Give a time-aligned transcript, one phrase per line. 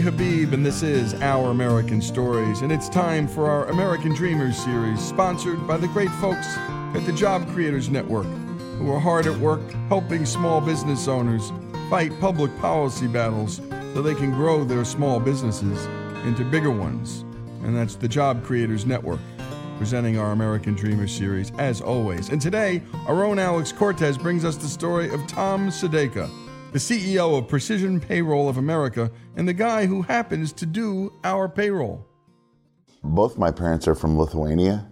[0.00, 2.62] Habeeb, and this is Our American Stories.
[2.62, 7.12] And it's time for our American Dreamers series, sponsored by the great folks at the
[7.12, 8.26] Job Creators Network,
[8.78, 11.52] who are hard at work helping small business owners
[11.90, 13.60] fight public policy battles
[13.92, 15.86] so they can grow their small businesses
[16.24, 17.24] into bigger ones.
[17.62, 19.20] And that's the Job Creators Network,
[19.76, 22.30] presenting our American Dreamers series as always.
[22.30, 26.30] And today, our own Alex Cortez brings us the story of Tom Sadeka
[26.72, 31.48] the CEO of Precision Payroll of America, and the guy who happens to do our
[31.48, 32.06] payroll.
[33.02, 34.86] Both my parents are from Lithuania.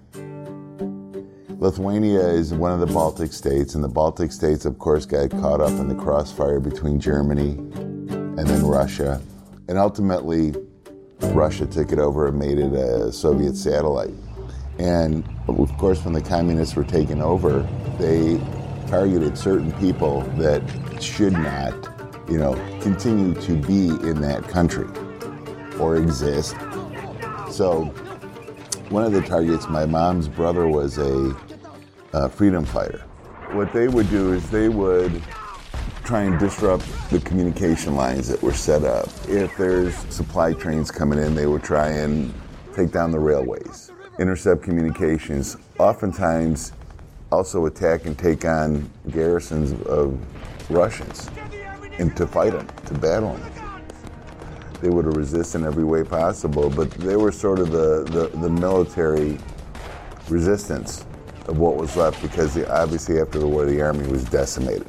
[1.58, 5.60] Lithuania is one of the Baltic states, and the Baltic states, of course, got caught
[5.60, 9.20] up in the crossfire between Germany and then Russia.
[9.68, 10.54] And ultimately,
[11.20, 14.14] Russia took it over and made it a Soviet satellite.
[14.78, 18.40] And of course, when the communists were taken over, they
[18.86, 20.62] targeted certain people that
[21.02, 21.74] should not,
[22.28, 24.88] you know, continue to be in that country
[25.78, 26.56] or exist.
[27.50, 27.84] So,
[28.90, 31.36] one of the targets, my mom's brother was a,
[32.12, 33.04] a freedom fighter.
[33.52, 35.22] What they would do is they would
[36.04, 39.08] try and disrupt the communication lines that were set up.
[39.28, 42.32] If there's supply trains coming in, they would try and
[42.74, 45.56] take down the railways, intercept communications.
[45.78, 46.72] Oftentimes,
[47.30, 50.18] also attack and take on garrisons of
[50.70, 51.28] Russians
[51.98, 53.52] and to fight them, to battle them.
[54.80, 58.38] They would have resist in every way possible, but they were sort of the, the,
[58.38, 59.38] the military
[60.28, 61.04] resistance
[61.46, 64.86] of what was left because the, obviously after the war the army was decimated.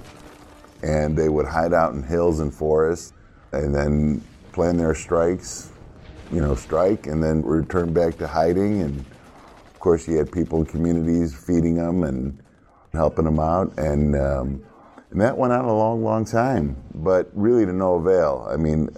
[0.83, 3.13] And they would hide out in hills and forests
[3.51, 5.71] and then plan their strikes,
[6.31, 9.05] you know, strike and then return back to hiding and
[9.79, 12.37] of course, you had people in communities feeding them and
[12.91, 14.61] helping them out, and um,
[15.11, 18.47] and that went on a long, long time, but really to no avail.
[18.49, 18.89] I mean,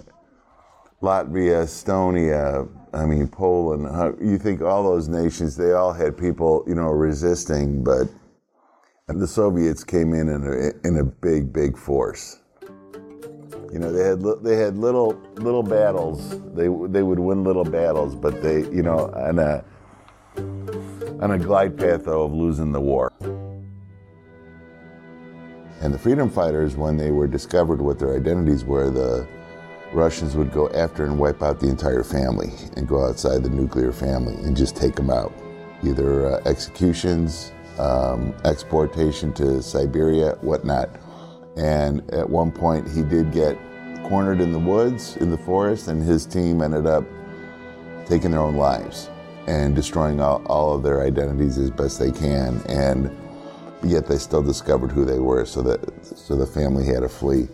[1.00, 6.74] Latvia, Estonia, I mean, Poland, you think all those nations, they all had people, you
[6.74, 8.08] know, resisting, but
[9.08, 12.38] the Soviets came in in a, in a big, big force.
[13.72, 16.38] You know, they had they had little little battles.
[16.52, 19.64] They they would win little battles, but they, you know, on a
[21.22, 23.10] on a glide path, though, of losing the war.
[25.82, 29.26] And the freedom fighters, when they were discovered what their identities were, the
[29.92, 33.90] Russians would go after and wipe out the entire family and go outside the nuclear
[33.90, 35.32] family and just take them out.
[35.82, 37.50] Either uh, executions,
[37.80, 40.88] um, exportation to Siberia, whatnot.
[41.56, 43.58] And at one point, he did get
[44.04, 47.04] cornered in the woods, in the forest, and his team ended up
[48.06, 49.10] taking their own lives
[49.48, 52.62] and destroying all, all of their identities as best they can.
[52.68, 53.10] And
[53.84, 57.48] yet they still discovered who they were, so that so the family had to flee.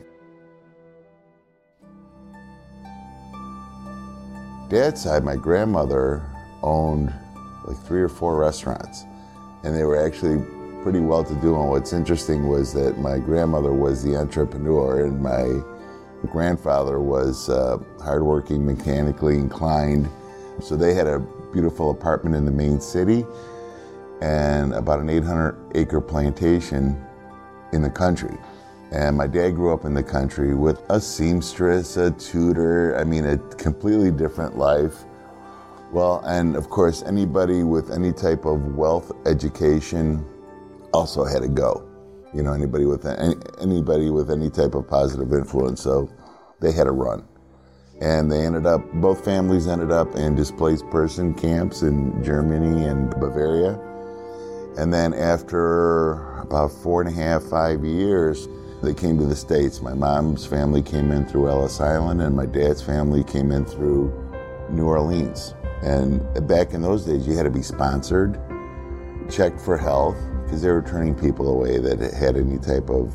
[4.68, 6.22] Dad's side, my grandmother
[6.62, 7.12] owned
[7.64, 9.04] like three or four restaurants,
[9.64, 10.44] and they were actually
[10.82, 11.58] pretty well to do.
[11.58, 15.62] And what's interesting was that my grandmother was the entrepreneur, and my
[16.30, 20.08] grandfather was uh, hardworking, mechanically inclined.
[20.60, 21.20] So they had a
[21.52, 23.24] beautiful apartment in the main city
[24.20, 27.04] and about an 800 acre plantation
[27.72, 28.36] in the country.
[28.90, 33.26] And my dad grew up in the country with a seamstress, a tutor, I mean,
[33.26, 35.04] a completely different life.
[35.92, 40.24] Well, and of course, anybody with any type of wealth education
[40.92, 41.84] also had to go.
[42.34, 46.10] You know, anybody with any, anybody with any type of positive influence, so
[46.60, 47.26] they had to run
[48.00, 53.10] and they ended up both families ended up in displaced person camps in Germany and
[53.18, 53.87] Bavaria.
[54.78, 58.48] And then after about four and a half, five years,
[58.80, 59.82] they came to the States.
[59.82, 64.12] My mom's family came in through Ellis Island, and my dad's family came in through
[64.70, 65.54] New Orleans.
[65.82, 68.40] And back in those days, you had to be sponsored,
[69.28, 73.12] checked for health, because they were turning people away that had any type of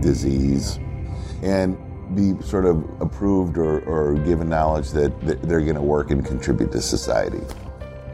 [0.00, 0.78] disease.
[1.42, 1.76] And
[2.14, 6.70] be sort of approved or, or given knowledge that they're going to work and contribute
[6.72, 7.42] to society.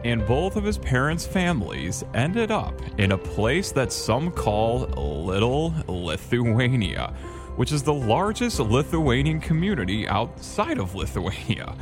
[0.04, 5.74] And both of his parents' families ended up in a place that some call Little
[5.88, 7.14] Lithuania,
[7.56, 11.74] which is the largest Lithuanian community outside of Lithuania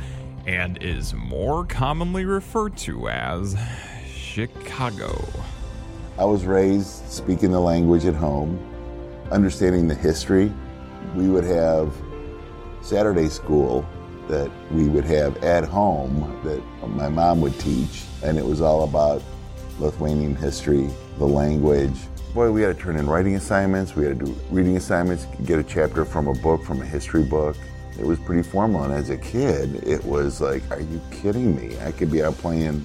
[0.47, 3.57] and is more commonly referred to as
[4.07, 5.21] Chicago.
[6.17, 8.57] I was raised speaking the language at home,
[9.31, 10.49] understanding the history
[11.13, 11.93] we would have
[12.81, 13.85] Saturday school
[14.27, 18.83] that we would have at home that my mom would teach, and it was all
[18.83, 19.21] about
[19.79, 21.95] Lithuanian history, the language.
[22.33, 25.59] Boy, we had to turn in writing assignments, we had to do reading assignments, get
[25.59, 27.55] a chapter from a book, from a history book.
[27.99, 28.83] it was pretty formal.
[28.83, 31.77] And as a kid, it was like, are you kidding me?
[31.81, 32.83] I could be out playing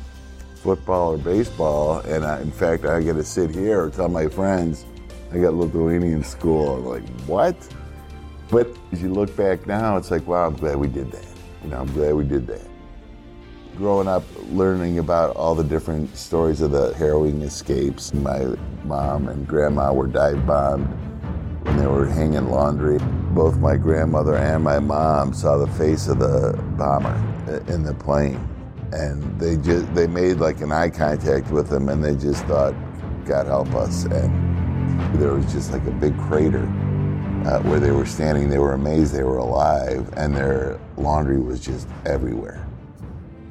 [0.56, 4.28] football or baseball, and I, in fact, I get to sit here or tell my
[4.28, 4.84] friends
[5.32, 6.76] I got Lithuanian school.
[6.76, 7.56] I'm like, what?
[8.50, 11.26] But as you look back now, it's like, wow, I'm glad we did that.
[11.62, 12.66] You know, I'm glad we did that.
[13.78, 18.12] Growing up, learning about all the different stories of the harrowing escapes.
[18.12, 20.88] My mom and grandma were dive bombed
[21.64, 22.98] when they were hanging laundry.
[23.36, 27.14] Both my grandmother and my mom saw the face of the bomber
[27.68, 28.40] in the plane,
[28.90, 32.74] and they just they made like an eye contact with him, and they just thought,
[33.26, 36.64] "God help us." And there was just like a big crater
[37.46, 38.50] uh, where they were standing.
[38.50, 42.67] They were amazed they were alive, and their laundry was just everywhere.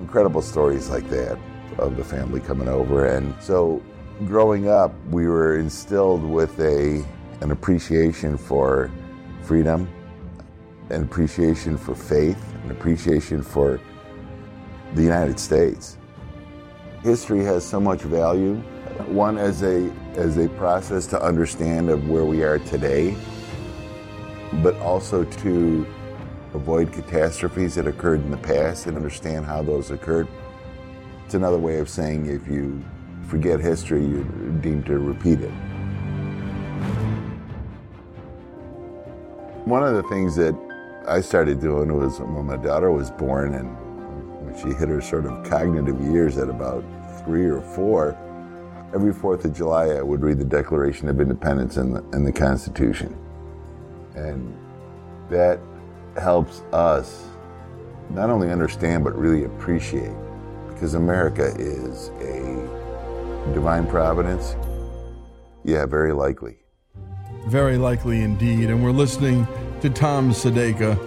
[0.07, 1.37] Incredible stories like that
[1.79, 3.83] of the family coming over, and so
[4.25, 7.05] growing up, we were instilled with a
[7.41, 8.89] an appreciation for
[9.41, 9.85] freedom,
[10.91, 13.81] an appreciation for faith, an appreciation for
[14.93, 15.97] the United States.
[17.03, 18.55] History has so much value.
[19.07, 23.13] One as a as a process to understand of where we are today,
[24.63, 25.85] but also to
[26.53, 30.27] avoid catastrophes that occurred in the past and understand how those occurred.
[31.25, 32.83] It's another way of saying if you
[33.27, 34.23] forget history, you're
[34.61, 35.51] deemed to repeat it.
[39.65, 40.55] One of the things that
[41.07, 45.43] I started doing was when my daughter was born and she hit her sort of
[45.43, 46.83] cognitive years at about
[47.23, 48.17] three or four,
[48.93, 52.31] every 4th of July I would read the Declaration of Independence and the, and the
[52.31, 53.15] Constitution.
[54.15, 54.57] And
[55.29, 55.59] that
[56.19, 57.25] helps us
[58.09, 60.15] not only understand but really appreciate
[60.69, 64.55] because America is a divine providence.
[65.63, 66.57] Yeah, very likely.
[67.47, 68.69] Very likely indeed.
[68.69, 69.47] And we're listening
[69.81, 70.97] to Tom Sadeka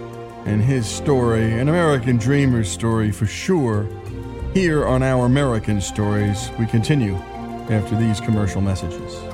[0.45, 3.87] and his story, an American dreamer's story for sure.
[4.53, 7.15] Here on Our American Stories, we continue
[7.69, 9.30] after these commercial messages.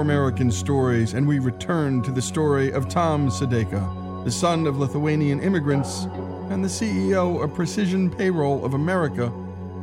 [0.00, 5.40] American Stories, and we return to the story of Tom Sadeka, the son of Lithuanian
[5.40, 6.04] immigrants
[6.50, 9.32] and the CEO of Precision Payroll of America,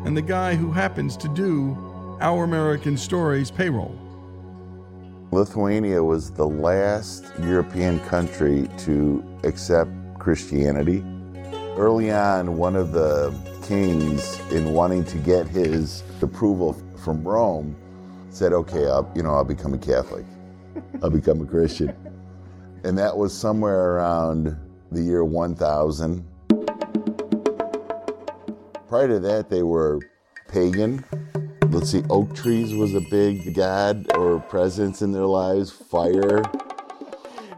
[0.05, 1.77] and the guy who happens to do
[2.21, 3.95] Our American Stories payroll.
[5.31, 11.03] Lithuania was the last European country to accept Christianity.
[11.77, 17.75] Early on, one of the kings, in wanting to get his approval from Rome,
[18.37, 20.25] said, "Okay, I'll, you know, I'll become a Catholic.
[21.01, 21.93] I'll become a Christian."
[22.83, 24.55] And that was somewhere around
[24.91, 26.23] the year 1000.
[28.87, 29.99] Prior to that, they were
[30.47, 31.03] pagan.
[31.69, 36.43] Let's see, oak trees was a big god or presence in their lives, fire.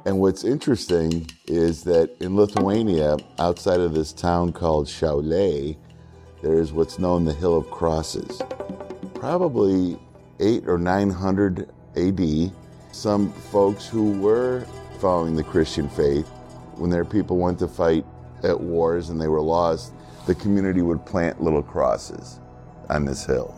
[0.06, 5.78] And what's interesting is that in Lithuania, outside of this town called Šiauliai,
[6.42, 8.42] there is what's known the Hill of Crosses.
[9.14, 10.00] Probably
[10.40, 12.52] eight or nine hundred AD,
[12.92, 14.66] some folks who were
[15.00, 16.28] following the Christian faith,
[16.76, 18.06] when their people went to fight
[18.44, 19.94] at wars and they were lost,
[20.26, 22.40] the community would plant little crosses
[22.90, 23.56] on this hill.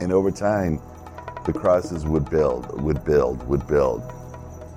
[0.00, 0.80] And over time,
[1.46, 4.02] the crosses would build, would build, would build.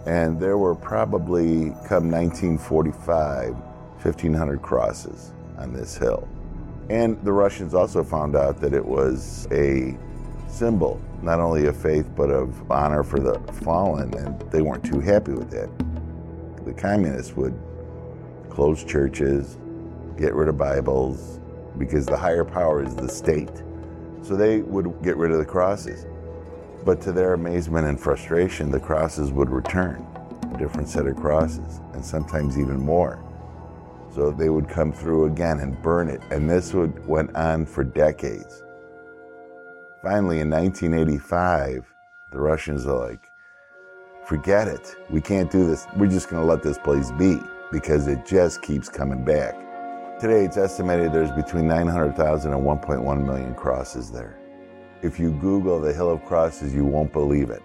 [0.05, 6.27] And there were probably, come 1945, 1,500 crosses on this hill.
[6.89, 9.97] And the Russians also found out that it was a
[10.55, 15.01] symbol, not only of faith, but of honor for the fallen, and they weren't too
[15.01, 15.69] happy with that.
[16.65, 17.53] The communists would
[18.49, 19.57] close churches,
[20.17, 21.39] get rid of Bibles,
[21.77, 23.63] because the higher power is the state.
[24.21, 26.05] So they would get rid of the crosses.
[26.85, 30.07] But to their amazement and frustration, the crosses would return,
[30.53, 33.21] a different set of crosses, and sometimes even more.
[34.13, 37.83] So they would come through again and burn it, and this would went on for
[37.83, 38.63] decades.
[40.05, 41.91] Finally, in 1985,
[42.31, 43.27] the Russians are like,
[44.27, 44.95] forget it.
[45.09, 45.87] We can't do this.
[45.97, 47.39] We're just going to let this place be
[47.71, 49.55] because it just keeps coming back.
[50.21, 54.37] Today, it's estimated there's between 900,000 and 1.1 million crosses there.
[55.01, 57.63] If you Google the Hill of Crosses, you won't believe it.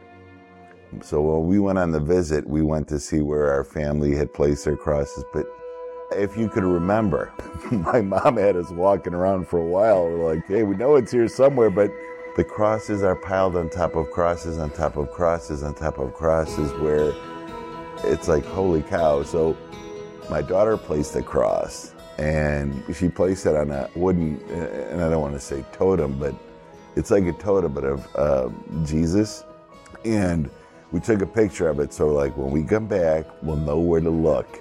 [1.02, 4.32] So when we went on the visit, we went to see where our family had
[4.32, 5.24] placed their crosses.
[5.34, 5.44] But
[6.12, 7.32] if you could remember,
[7.70, 10.04] my mom had us walking around for a while.
[10.04, 11.90] We're like, hey, we know it's here somewhere, but
[12.36, 16.14] the crosses are piled on top of crosses on top of crosses on top of
[16.14, 17.12] crosses where
[18.04, 19.22] it's like, holy cow.
[19.22, 19.56] So
[20.30, 25.22] my daughter placed a cross and she placed it on a wooden, and I don't
[25.22, 26.34] want to say totem, but
[26.94, 28.50] it's like a totem, but of uh,
[28.84, 29.44] Jesus.
[30.04, 30.50] And
[30.92, 31.94] we took a picture of it.
[31.94, 34.60] So, like, when we come back, we'll know where to look.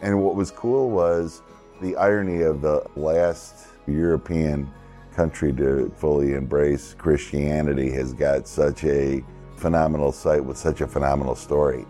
[0.00, 1.42] And what was cool was
[1.82, 4.72] the irony of the last European
[5.16, 9.24] country to fully embrace Christianity has got such a
[9.56, 11.86] phenomenal site with such a phenomenal story.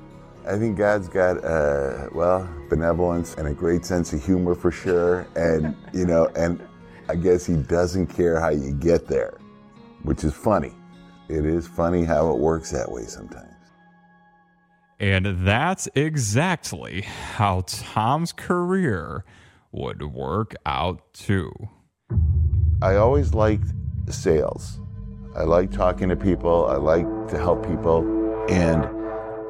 [0.47, 5.27] I think God's got, uh, well, benevolence and a great sense of humor for sure.
[5.35, 6.61] And, you know, and
[7.09, 9.39] I guess He doesn't care how you get there,
[10.05, 10.73] which is funny.
[11.29, 13.57] It is funny how it works that way sometimes.
[15.01, 19.25] And that's exactly how Tom's career
[19.73, 21.53] would work out too.
[22.83, 23.69] I always liked
[24.11, 24.81] sales.
[25.35, 28.05] I like talking to people, I like to help people.
[28.51, 28.87] And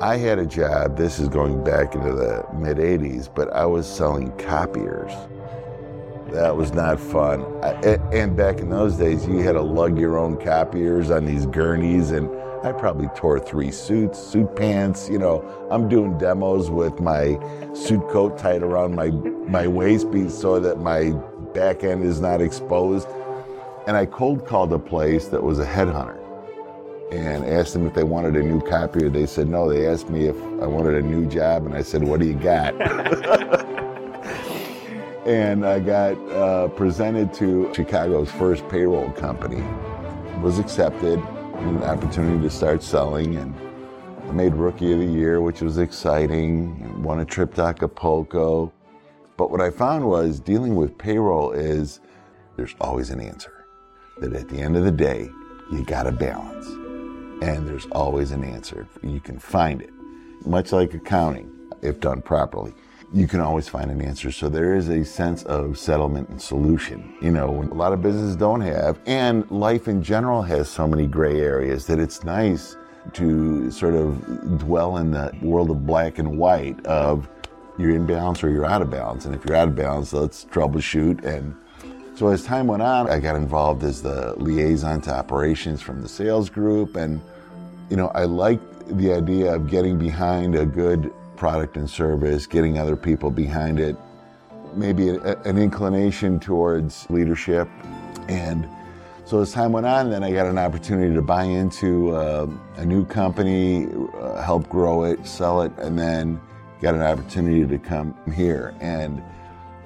[0.00, 3.92] I had a job, this is going back into the mid 80s, but I was
[3.92, 5.12] selling copiers.
[6.32, 7.44] That was not fun.
[7.64, 11.46] I, and back in those days, you had to lug your own copiers on these
[11.46, 12.28] gurneys and
[12.64, 15.08] I probably tore three suits, suit pants.
[15.08, 17.38] You know, I'm doing demos with my
[17.74, 21.12] suit coat tied around my, my waist so that my
[21.56, 23.08] back end is not exposed.
[23.86, 26.20] And I cold called a place that was a headhunter
[27.10, 29.08] and asked them if they wanted a new copier.
[29.08, 29.70] They said no.
[29.70, 32.34] They asked me if I wanted a new job, and I said, What do you
[32.34, 32.74] got?
[35.26, 39.62] and I got uh, presented to Chicago's first payroll company,
[40.42, 43.54] was accepted an opportunity to start selling and
[44.28, 48.72] I made Rookie of the Year, which was exciting, won a trip to Acapulco.
[49.36, 52.00] But what I found was dealing with payroll is
[52.56, 53.66] there's always an answer.
[54.18, 55.28] That at the end of the day,
[55.70, 56.66] you got to balance.
[57.42, 58.88] And there's always an answer.
[59.02, 59.90] You can find it.
[60.46, 61.50] Much like accounting,
[61.82, 62.72] if done properly
[63.12, 64.30] you can always find an answer.
[64.30, 68.36] So there is a sense of settlement and solution, you know, a lot of businesses
[68.36, 68.98] don't have.
[69.06, 72.76] And life in general has so many gray areas that it's nice
[73.12, 77.28] to sort of dwell in the world of black and white of
[77.78, 79.24] you're in balance or you're out of balance.
[79.24, 81.24] And if you're out of balance, let's troubleshoot.
[81.24, 81.54] And
[82.14, 86.08] so as time went on, I got involved as the liaison to operations from the
[86.08, 86.96] sales group.
[86.96, 87.20] And,
[87.90, 92.78] you know, I liked the idea of getting behind a good product and service, getting
[92.78, 93.96] other people behind it,
[94.74, 97.68] maybe a, an inclination towards leadership.
[98.28, 98.66] And
[99.26, 102.84] so as time went on, then I got an opportunity to buy into uh, a
[102.84, 106.40] new company, uh, help grow it, sell it, and then
[106.80, 108.74] got an opportunity to come here.
[108.80, 109.22] And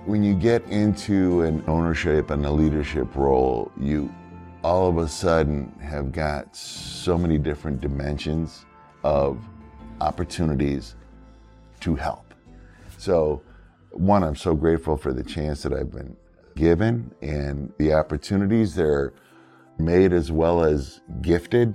[0.07, 4.13] when you get into an ownership and a leadership role, you
[4.63, 8.67] all of a sudden have got so many different dimensions
[9.05, 9.43] of
[10.01, 10.97] opportunities
[11.81, 12.35] to help.
[12.99, 13.43] So,
[13.93, 16.17] one, I'm so grateful for the chance that I've been
[16.57, 18.75] given and the opportunities.
[18.75, 19.13] They're
[19.79, 21.75] made as well as gifted,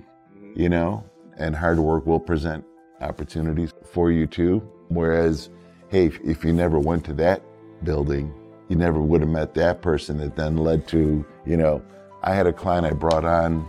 [0.56, 1.04] you know,
[1.38, 2.64] and hard work will present
[3.02, 4.62] opportunities for you too.
[4.96, 5.50] Whereas,
[5.90, 7.42] hey, if, you never went to that
[7.84, 8.34] building,
[8.70, 11.84] you never would have met that person that then led to, you know,
[12.24, 13.68] I had a client I brought on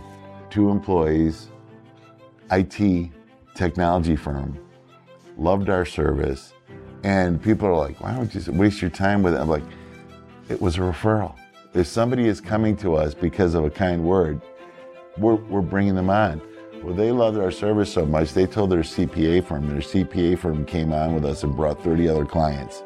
[0.49, 1.49] two employees,
[2.49, 3.11] IT
[3.53, 4.57] technology firm,
[5.37, 6.53] loved our service.
[7.03, 9.37] And people are like, why don't you waste your time with it?
[9.37, 9.63] I'm like,
[10.49, 11.35] it was a referral.
[11.73, 14.41] If somebody is coming to us because of a kind word,
[15.17, 16.41] we're, we're bringing them on.
[16.87, 19.67] Well, they loved our service so much, they told their CPA firm.
[19.67, 22.81] Their CPA firm came on with us and brought 30 other clients.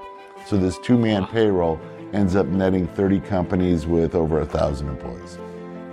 [0.48, 1.80] So this two man payroll
[2.12, 5.38] ends up netting 30 companies with over a thousand employees.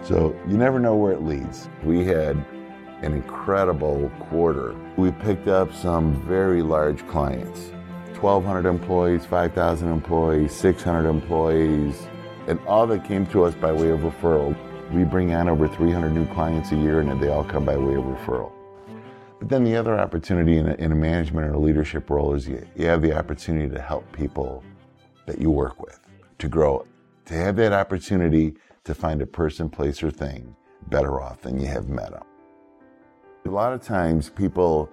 [0.04, 1.68] So you never know where it leads.
[1.84, 2.42] We had
[3.02, 4.74] an incredible quarter.
[4.96, 7.72] We picked up some very large clients
[8.22, 12.08] 1,200 employees, 5,000 employees, 600 employees,
[12.46, 14.56] and all that came to us by way of referral.
[14.92, 17.94] We bring on over 300 new clients a year, and they all come by way
[17.94, 18.52] of referral.
[19.38, 22.48] But then the other opportunity in a, in a management or a leadership role is
[22.48, 24.64] you, you have the opportunity to help people
[25.26, 26.00] that you work with
[26.38, 26.86] to grow,
[27.26, 28.54] to have that opportunity
[28.84, 30.56] to find a person, place, or thing
[30.88, 32.22] better off than you have met them.
[33.44, 34.90] A lot of times people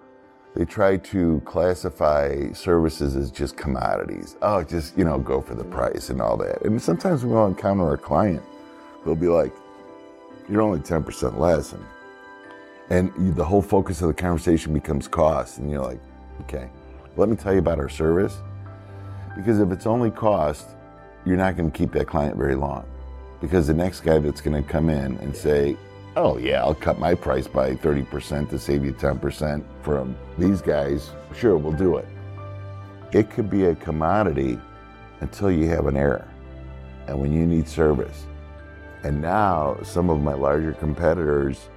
[0.55, 4.37] they try to classify services as just commodities.
[4.41, 6.63] Oh, just, you know, go for the price and all that.
[6.63, 8.41] And sometimes when we encounter a client,
[9.03, 9.53] they'll be like,
[10.49, 11.73] you're only 10% less.
[11.73, 11.85] And,
[12.89, 15.57] and the whole focus of the conversation becomes cost.
[15.57, 15.99] And you're like,
[16.41, 16.69] okay,
[17.17, 18.37] let me tell you about our service.
[19.35, 20.67] Because if it's only cost,
[21.25, 22.85] you're not going to keep that client very long.
[23.41, 25.77] Because the next guy that's going to come in and say,
[26.15, 31.11] oh, yeah, I'll cut my price by 30% to save you 10% from these guys,
[31.37, 32.07] sure, we'll do it.
[33.11, 34.59] It could be a commodity
[35.19, 36.27] until you have an error
[37.07, 38.25] and when you need service.
[39.05, 41.69] And now, some of my larger competitors,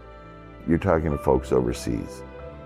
[0.66, 2.22] you're talking to folks overseas.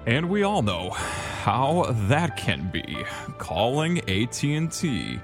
[0.06, 2.98] And we all know how that can be
[3.38, 5.18] calling AT&T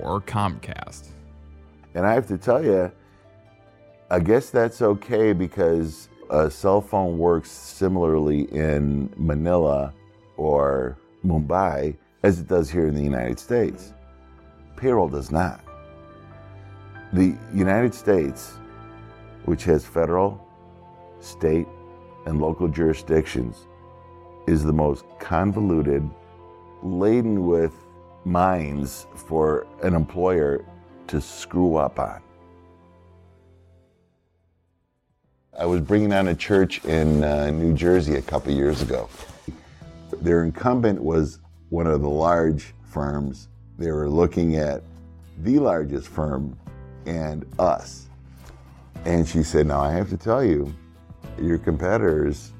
[0.00, 1.08] or Comcast.
[1.96, 2.92] And I have to tell you,
[4.08, 9.92] I guess that's okay because a cell phone works similarly in Manila
[10.36, 10.96] or
[11.26, 13.94] Mumbai as it does here in the United States.
[14.76, 15.60] Payroll does not.
[17.12, 18.59] The United States,
[19.50, 20.40] which has federal,
[21.18, 21.66] state,
[22.24, 23.66] and local jurisdictions,
[24.46, 26.08] is the most convoluted,
[26.84, 27.74] laden with
[28.24, 30.64] mines for an employer
[31.08, 32.22] to screw up on.
[35.58, 39.08] I was bringing on a church in uh, New Jersey a couple years ago.
[40.22, 41.40] Their incumbent was
[41.70, 43.48] one of the large firms.
[43.78, 44.84] They were looking at
[45.42, 46.56] the largest firm
[47.04, 48.09] and us.
[49.04, 50.74] And she said, Now I have to tell you,
[51.40, 52.52] your competitors,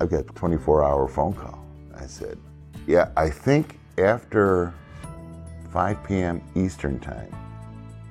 [0.00, 1.64] I've got a 24 hour phone call.
[1.96, 2.38] I said,
[2.86, 4.74] Yeah, I think after
[5.72, 6.42] 5 p.m.
[6.54, 7.34] Eastern Time,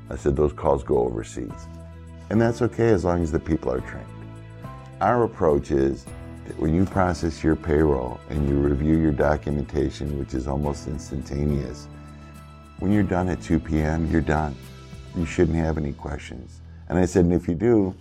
[0.10, 1.67] I said, those calls go overseas.
[2.30, 4.08] And that's okay as long as the people are trained.
[5.02, 6.06] Our approach is
[6.46, 11.88] that when you process your payroll and you review your documentation, which is almost instantaneous,
[12.80, 14.56] when you're done at 2 p.m., you're done.
[15.15, 16.60] You shouldn't have any questions.
[16.89, 17.96] And I said, and if you do,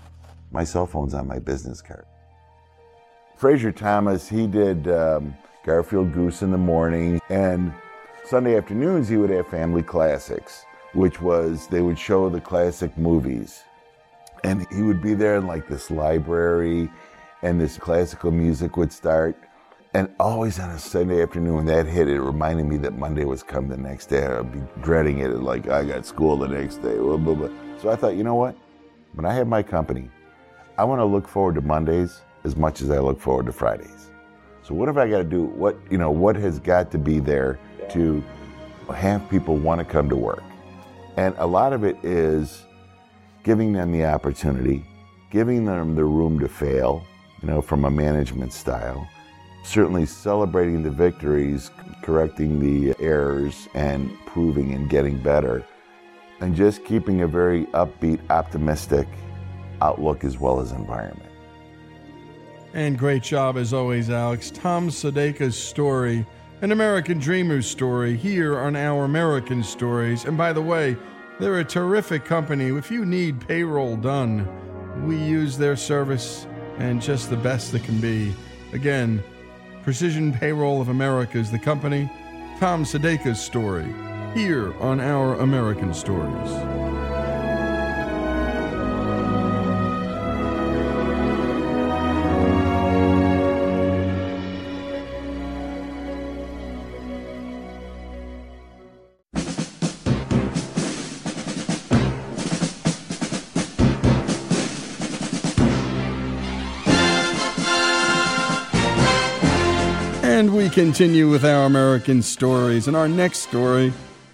[0.51, 2.05] my cell phone's on my business card.
[3.37, 7.73] Frazier Thomas, he did um, Garfield Goose in the morning, and
[8.25, 13.64] Sunday afternoons he would have Family Classics, which was they would show the classic movies
[14.45, 16.90] and he would be there in like this library,
[17.42, 19.37] and this classical music would start.
[19.95, 23.42] And always on a Sunday afternoon when that hit, it reminded me that Monday was
[23.42, 24.25] coming the next day.
[24.25, 26.97] I'd be dreading it, like I got school the next day.
[26.97, 27.51] Blah, blah, blah.
[27.79, 28.57] So I thought, you know what?
[29.14, 30.09] When I have my company,
[30.79, 34.11] I want to look forward to Mondays as much as I look forward to Fridays.
[34.62, 35.44] So what have I got to do?
[35.44, 36.11] What you know?
[36.11, 37.59] What has got to be there
[37.90, 38.25] to
[38.94, 40.42] have people want to come to work?
[41.18, 42.64] And a lot of it is
[43.42, 44.87] giving them the opportunity,
[45.31, 47.05] giving them the room to fail,
[47.42, 49.07] you know, from a management style.
[49.62, 51.70] Certainly celebrating the victories,
[52.03, 55.66] correcting the errors, and proving and getting better.
[56.42, 59.07] And just keeping a very upbeat, optimistic
[59.81, 61.31] outlook as well as environment.
[62.74, 64.50] And great job as always, Alex.
[64.50, 66.26] Tom Sadeka's story,
[66.61, 70.24] an American dreamer's story, here on Our American Stories.
[70.24, 70.96] And by the way,
[71.38, 72.76] they're a terrific company.
[72.76, 74.48] If you need payroll done,
[75.07, 78.35] we use their service and just the best that can be.
[78.72, 79.22] Again,
[79.85, 82.11] Precision Payroll of America is the company.
[82.59, 83.94] Tom Sadeka's story
[84.35, 86.51] here on Our American Stories.
[110.25, 112.88] And we continue with our American stories.
[112.88, 113.92] And our next story,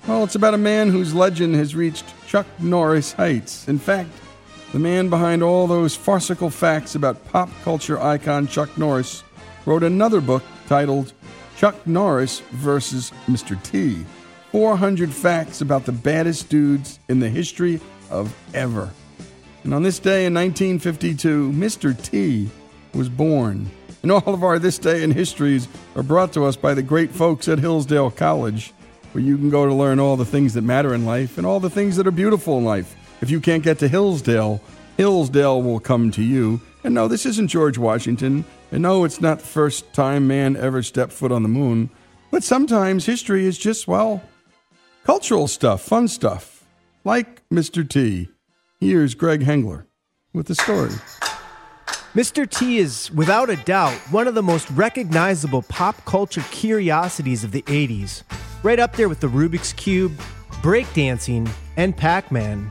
[0.08, 3.68] well, it's about a man whose legend has reached Chuck Norris heights.
[3.68, 4.08] In fact,
[4.72, 9.22] the man behind all those farcical facts about pop culture icon Chuck Norris
[9.66, 11.12] wrote another book titled
[11.58, 13.62] Chuck Norris versus Mr.
[13.62, 14.06] T
[14.50, 17.78] 400 Facts About the Baddest Dudes in the History
[18.10, 18.90] of Ever.
[19.62, 22.02] And on this day in 1952, Mr.
[22.02, 22.48] T
[22.94, 23.70] was born.
[24.02, 27.10] And all of our This Day in Histories are brought to us by the great
[27.10, 28.72] folks at Hillsdale College,
[29.18, 31.58] where you can go to learn all the things that matter in life and all
[31.58, 32.94] the things that are beautiful in life.
[33.20, 34.60] If you can't get to Hillsdale,
[34.96, 36.60] Hillsdale will come to you.
[36.84, 38.44] And no, this isn't George Washington.
[38.70, 41.90] And no, it's not the first time man ever stepped foot on the moon.
[42.30, 44.22] But sometimes history is just, well,
[45.02, 46.64] cultural stuff, fun stuff,
[47.02, 47.88] like Mr.
[47.88, 48.28] T.
[48.78, 49.86] Here's Greg Hengler
[50.32, 50.92] with the story.
[52.14, 52.48] Mr.
[52.48, 57.62] T is, without a doubt, one of the most recognizable pop culture curiosities of the
[57.62, 58.22] 80s,
[58.62, 60.12] right up there with the Rubik's Cube,
[60.62, 62.70] breakdancing, and Pac Man.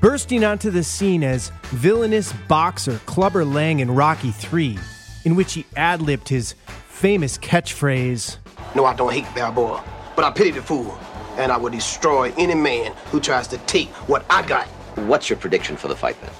[0.00, 4.78] Bursting onto the scene as villainous boxer Clubber Lang in Rocky III,
[5.24, 6.54] in which he ad libbed his
[6.88, 8.38] famous catchphrase
[8.74, 9.82] No, I don't hate Balboa,
[10.16, 10.98] but I pity the fool,
[11.36, 14.66] and I will destroy any man who tries to take what I got.
[15.06, 16.30] What's your prediction for the fight then?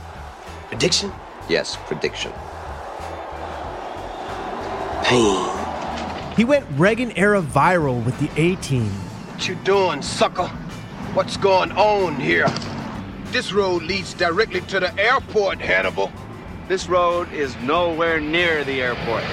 [0.68, 1.12] Prediction?
[1.48, 2.32] Yes, prediction.
[5.04, 5.57] Pain.
[6.38, 8.92] He went Reagan era viral with the A Team.
[9.32, 10.46] What you doing, sucker?
[11.12, 12.46] What's going on here?
[13.32, 16.12] This road leads directly to the airport, Hannibal.
[16.68, 19.24] This road is nowhere near the airport.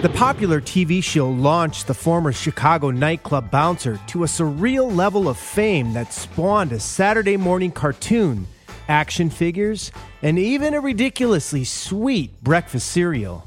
[0.00, 5.36] The popular TV show launched the former Chicago nightclub bouncer to a surreal level of
[5.36, 8.46] fame that spawned a Saturday morning cartoon
[8.88, 13.46] action figures, and even a ridiculously sweet breakfast cereal.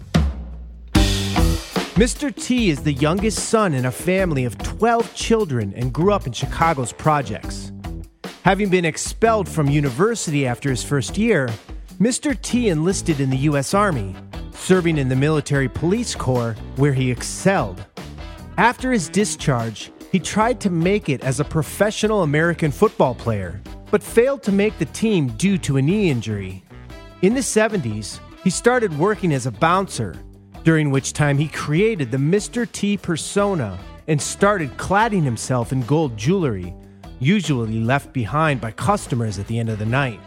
[1.95, 2.35] Mr.
[2.35, 6.33] T is the youngest son in a family of 12 children and grew up in
[6.33, 7.71] Chicago's projects.
[8.43, 11.49] Having been expelled from university after his first year,
[11.99, 12.39] Mr.
[12.41, 13.75] T enlisted in the U.S.
[13.75, 14.15] Army,
[14.53, 17.85] serving in the Military Police Corps, where he excelled.
[18.57, 24.01] After his discharge, he tried to make it as a professional American football player but
[24.01, 26.63] failed to make the team due to a knee injury.
[27.21, 30.15] In the 70s, he started working as a bouncer,
[30.63, 32.69] during which time he created the Mr.
[32.71, 36.73] T persona and started cladding himself in gold jewelry,
[37.19, 40.19] usually left behind by customers at the end of the night.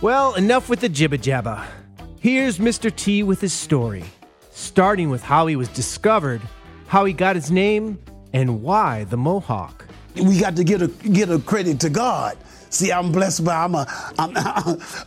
[0.00, 1.64] Well, enough with the jibba jabba.
[2.20, 2.94] Here's Mr.
[2.94, 4.04] T with his story,
[4.50, 6.40] starting with how he was discovered,
[6.86, 7.98] how he got his name,
[8.32, 12.36] and why the Mohawk we got to get a get a credit to God.
[12.70, 13.86] See, I'm blessed by I'm a
[14.18, 14.36] I'm,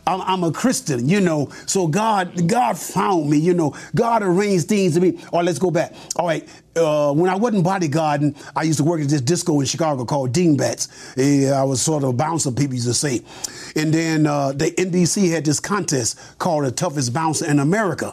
[0.06, 1.48] I'm, I'm, a Christian, you know.
[1.66, 3.74] So God God found me, you know.
[3.94, 5.18] God arranged things to me.
[5.32, 5.94] All right, let's go back.
[6.16, 6.46] All right,
[6.76, 10.32] uh, when I wasn't bodyguarding, I used to work at this disco in Chicago called
[10.32, 11.16] Dingbats.
[11.18, 13.22] I was sort of a bouncer, people used to say.
[13.76, 18.12] And then uh, the NBC had this contest called the toughest bouncer in America.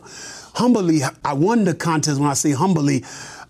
[0.54, 2.20] Humbly, I won the contest.
[2.20, 3.04] When I say humbly,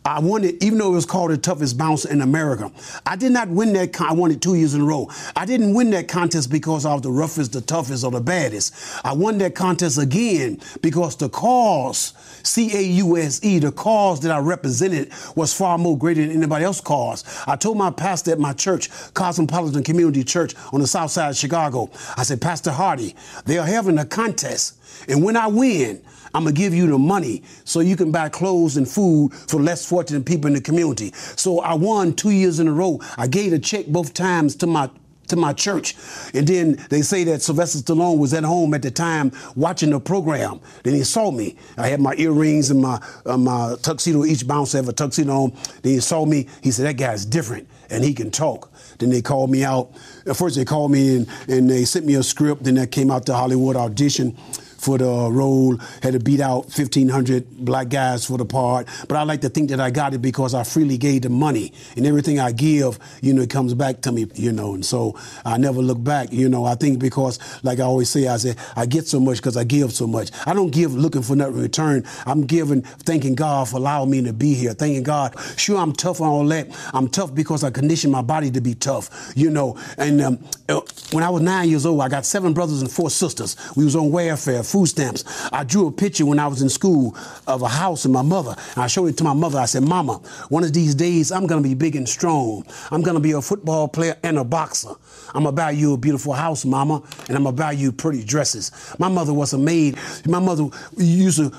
[0.04, 2.72] I won it, even though it was called the toughest bouncer in America.
[3.06, 3.94] I did not win that.
[3.94, 5.12] Con- I won it two years in a row.
[5.36, 8.74] I didn't win that contest because I was the roughest, the toughest, or the baddest.
[9.06, 14.22] I won that contest again because the cause, C A U S E, the cause
[14.22, 17.24] that I represented was far more greater than anybody else's cause.
[17.46, 21.38] I told my pastor at my church, Cosmopolitan Community Church on the south side of
[21.38, 24.78] Chicago, I said, Pastor Hardy, they are having a contest.
[25.08, 26.02] And when I win,
[26.34, 29.86] I'm gonna give you the money so you can buy clothes and food for less
[29.86, 31.12] fortunate people in the community.
[31.14, 33.00] So I won two years in a row.
[33.18, 34.90] I gave a check both times to my
[35.32, 35.96] to my church.
[36.34, 40.00] And then they say that Sylvester Stallone was at home at the time watching the
[40.00, 40.60] program.
[40.84, 41.56] Then he saw me.
[41.78, 44.26] I had my earrings and my uh, my tuxedo.
[44.26, 45.54] Each bouncer have a tuxedo on.
[45.82, 46.48] Then he saw me.
[46.62, 48.72] He said, that guy's different and he can talk.
[49.00, 49.92] Then they called me out.
[50.26, 52.64] At first they called me and, and they sent me a script.
[52.64, 54.38] Then I came out to Hollywood audition
[54.82, 58.88] for the role, had to beat out 1,500 black guys for the part.
[59.08, 61.72] But I like to think that I got it because I freely gave the money.
[61.96, 64.74] And everything I give, you know, it comes back to me, you know.
[64.74, 65.16] And so
[65.46, 66.66] I never look back, you know.
[66.66, 69.64] I think because, like I always say, I say, I get so much because I
[69.64, 70.32] give so much.
[70.48, 72.04] I don't give looking for nothing in return.
[72.26, 74.74] I'm giving, thanking God for allowing me to be here.
[74.74, 75.36] Thanking God.
[75.58, 76.68] Sure, I'm tough on all that.
[76.94, 79.78] I'm tough because I conditioned my body to be tough, you know.
[80.00, 80.40] And um,
[80.70, 83.56] uh, when I was nine years old, I got seven brothers and four sisters.
[83.76, 85.24] We was on welfare food stamps.
[85.52, 87.16] I drew a picture when I was in school
[87.48, 88.56] of a house and my mother.
[88.78, 89.60] I showed it to my mother.
[89.60, 90.14] I said, Mama,
[90.50, 92.66] one of these days I'm going to be big and strong.
[92.90, 94.94] I'm going to be a football player and a boxer.
[95.34, 97.92] I'm going to buy you a beautiful house, Mama, and I'm going to buy you
[97.92, 98.72] pretty dresses.
[98.98, 99.98] My mother was a maid.
[100.26, 101.52] My mother used to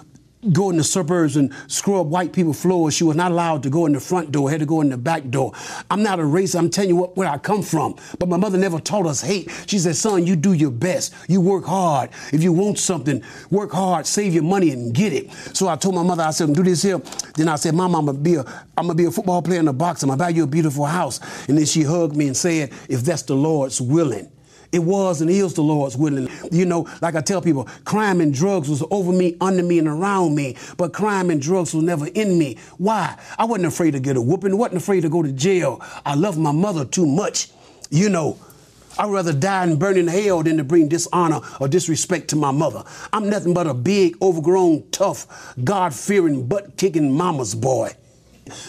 [0.50, 2.94] go in the suburbs and scrub white people floors.
[2.94, 4.98] She was not allowed to go in the front door, had to go in the
[4.98, 5.52] back door.
[5.90, 6.58] I'm not a racist.
[6.58, 7.96] I'm telling you what, where I come from.
[8.18, 9.50] But my mother never taught us hate.
[9.66, 11.14] She said, son, you do your best.
[11.28, 12.10] You work hard.
[12.32, 15.30] If you want something, work hard, save your money and get it.
[15.54, 17.00] So I told my mother, I said, do this here.
[17.36, 18.40] Then I said, Mama, I'm gonna be a
[18.76, 20.02] I'm gonna be a football player in the box.
[20.02, 21.20] I'm gonna buy you a beautiful house.
[21.48, 24.30] And then she hugged me and said, if that's the Lord's willing.
[24.72, 26.28] It was and is the Lord's willing.
[26.50, 29.86] You know, like I tell people, crime and drugs was over me, under me, and
[29.86, 32.56] around me, but crime and drugs was never in me.
[32.78, 33.18] Why?
[33.38, 35.82] I wasn't afraid to get a whooping, wasn't afraid to go to jail.
[36.06, 37.50] I loved my mother too much.
[37.90, 38.38] You know,
[38.98, 42.50] I'd rather die and burn in hell than to bring dishonor or disrespect to my
[42.50, 42.82] mother.
[43.12, 47.92] I'm nothing but a big, overgrown, tough, God fearing, butt kicking mama's boy.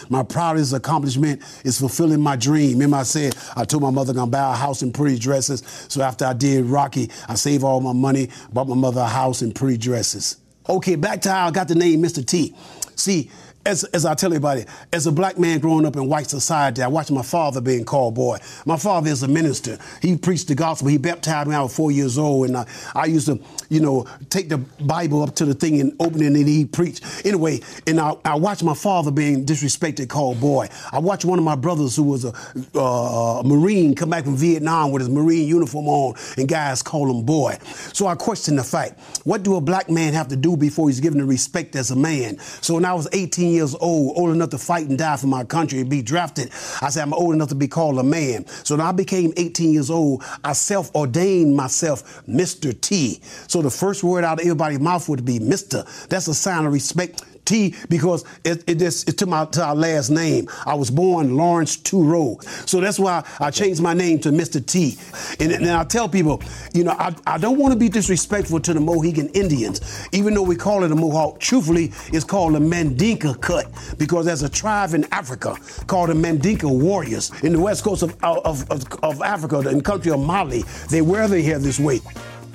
[0.08, 2.72] My proudest accomplishment is fulfilling my dream.
[2.72, 5.62] Remember, I said I told my mother I'm gonna buy a house in pretty dresses.
[5.88, 9.42] So after I did Rocky, I saved all my money, bought my mother a house
[9.42, 10.36] in pretty dresses.
[10.68, 12.24] Okay, back to how I got the name Mr.
[12.24, 12.54] T.
[12.96, 13.30] See,
[13.66, 16.88] as, as I tell everybody, as a black man growing up in white society, I
[16.88, 18.38] watched my father being called boy.
[18.66, 19.78] My father is a minister.
[20.02, 20.88] He preached the gospel.
[20.88, 24.06] He baptized me I was four years old, and I, I used to, you know,
[24.28, 27.04] take the Bible up to the thing and open it, and he preached.
[27.24, 30.68] Anyway, and I, I watched my father being disrespected, called boy.
[30.92, 32.32] I watched one of my brothers who was a,
[32.74, 37.24] uh, Marine come back from Vietnam with his Marine uniform on, and guys call him
[37.24, 37.56] boy.
[37.92, 41.00] So I questioned the fact: What do a black man have to do before he's
[41.00, 42.38] given the respect as a man?
[42.38, 45.44] So when I was 18 years old, old enough to fight and die for my
[45.44, 46.50] country and be drafted,
[46.82, 48.46] I said, I'm old enough to be called a man.
[48.64, 52.78] So when I became 18 years old, I self ordained myself Mr.
[52.78, 53.20] T.
[53.48, 55.84] So the first word out of everybody's mouth would be Mr.
[56.08, 59.74] That's a sign of respect T because it, it just it to my to our
[59.74, 60.48] last name.
[60.66, 64.64] I was born Laurence Tureaud, so that's why I changed my name to Mr.
[64.64, 64.98] T.
[65.40, 68.74] And, and I tell people, you know, I, I don't want to be disrespectful to
[68.74, 71.40] the Mohegan Indians, even though we call it a Mohawk.
[71.40, 73.66] Truthfully, it's called a Mandinka cut
[73.98, 78.14] because there's a tribe in Africa called the Mandinka warriors in the west coast of
[78.22, 80.62] of, of, of Africa, in the country of Mali.
[80.90, 82.00] They wear their hair this way.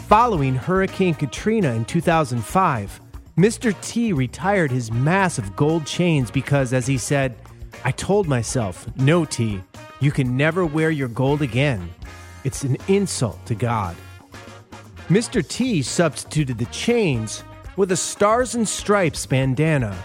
[0.08, 3.09] Following Hurricane Katrina in 2005.
[3.40, 3.74] Mr.
[3.80, 7.38] T retired his massive gold chains because, as he said,
[7.86, 9.62] I told myself, no, T,
[10.02, 11.90] you can never wear your gold again.
[12.44, 13.96] It's an insult to God.
[15.08, 15.42] Mr.
[15.48, 17.46] T substituted the chains
[17.78, 19.98] with a stars and stripes bandana.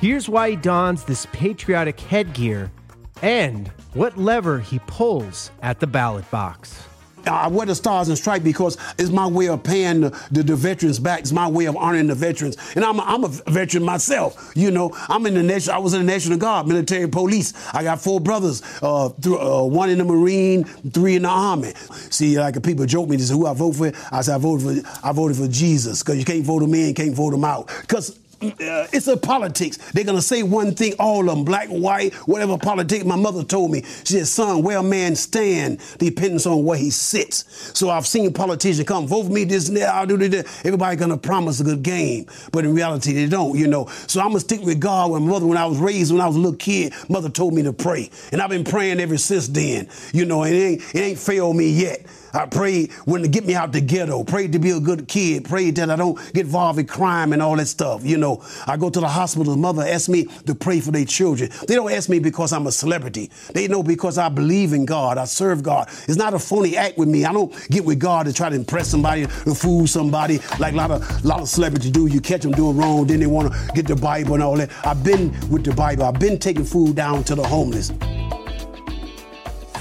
[0.00, 2.72] Here's why he dons this patriotic headgear
[3.20, 6.88] and what lever he pulls at the ballot box.
[7.26, 10.56] I wear the stars and stripes because it's my way of paying the, the, the,
[10.56, 11.20] veterans back.
[11.20, 12.56] It's my way of honoring the veterans.
[12.74, 14.52] And I'm a, I'm a veteran myself.
[14.54, 15.72] You know, I'm in the nation.
[15.72, 17.52] I was in the National Guard, military police.
[17.74, 21.72] I got four brothers, uh, through, uh, one in the Marine, three in the Army.
[22.10, 23.92] See, like people joke me, they say, who I vote for?
[24.12, 26.94] I said, I voted for, I voted for Jesus because you can't vote him in,
[26.94, 27.70] can't vote him out.
[27.80, 29.78] Because uh, it's a politics.
[29.92, 33.04] They're gonna say one thing, all of them, black, white, whatever politics.
[33.04, 36.90] My mother told me, she said, "Son, where a man stand depends on where he
[36.90, 37.44] sits."
[37.78, 40.46] So I've seen politicians come, vote for me, this and that, I'll do this.
[40.64, 43.86] Everybody gonna promise a good game, but in reality they don't, you know.
[44.06, 45.10] So I'm gonna stick with God.
[45.12, 47.62] When mother, when I was raised, when I was a little kid, mother told me
[47.62, 49.88] to pray, and I've been praying ever since then.
[50.12, 52.04] You know, it ain't it ain't failed me yet.
[52.36, 54.22] I prayed when to get me out the ghetto.
[54.22, 55.44] Prayed to be a good kid.
[55.44, 58.04] Prayed that I don't get involved in crime and all that stuff.
[58.04, 59.54] You know, I go to the hospital.
[59.54, 61.50] The mother asks me to pray for their children.
[61.66, 63.30] They don't ask me because I'm a celebrity.
[63.54, 65.18] They know because I believe in God.
[65.18, 65.88] I serve God.
[66.06, 67.24] It's not a phony act with me.
[67.24, 70.76] I don't get with God to try to impress somebody or fool somebody like a
[70.76, 72.06] lot of lot of celebrities do.
[72.06, 74.70] You catch them doing wrong, then they want to get the Bible and all that.
[74.84, 76.04] I've been with the Bible.
[76.04, 77.92] I've been taking food down to the homeless.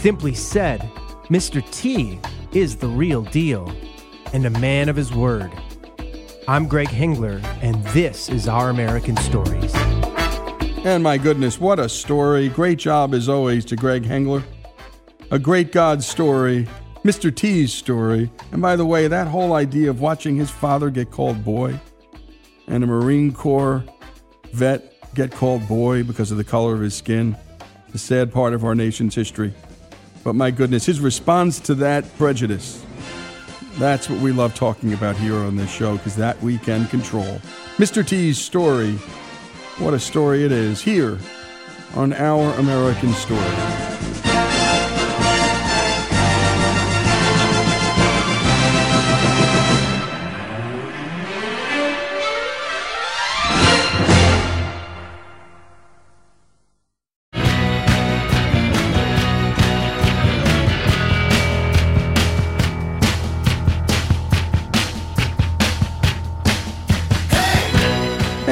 [0.02, 0.82] Simply said,
[1.30, 1.68] Mr.
[1.72, 2.20] T
[2.56, 3.70] is the real deal
[4.32, 5.52] and a man of his word.
[6.48, 9.76] I'm Greg Hengler, and this is Our American Stories.
[10.86, 12.48] And my goodness, what a story.
[12.48, 14.42] Great job, as always, to Greg Hengler.
[15.32, 16.66] A great God story,
[17.04, 17.36] Mr.
[17.36, 18.32] T's story.
[18.54, 21.78] And by the way, that whole idea of watching his father get called boy
[22.68, 23.84] and a Marine Corps
[24.54, 27.36] vet get called boy because of the color of his skin,
[27.92, 29.54] the sad part of our nation's history.
[30.26, 32.84] But my goodness, his response to that prejudice.
[33.78, 37.40] That's what we love talking about here on this show because that we can control.
[37.78, 38.06] Mr.
[38.06, 38.94] T's story.
[39.78, 41.20] What a story it is here
[41.94, 44.15] on Our American Story.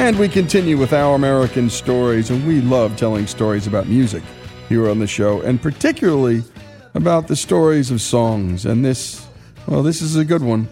[0.04, 4.22] And we continue with our American stories, and we love telling stories about music
[4.68, 6.42] here on the show, and particularly
[6.92, 8.66] about the stories of songs.
[8.66, 9.26] And this,
[9.66, 10.66] well, this is a good one.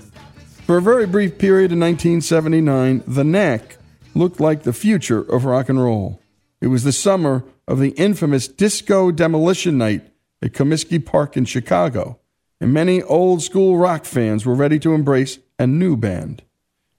[0.67, 3.79] For a very brief period in 1979, The Knack
[4.15, 6.21] looked like the future of rock and roll.
[6.61, 10.03] It was the summer of the infamous Disco Demolition Night
[10.43, 12.21] at Comiskey Park in Chicago,
[12.61, 16.43] and many old school rock fans were ready to embrace a new band.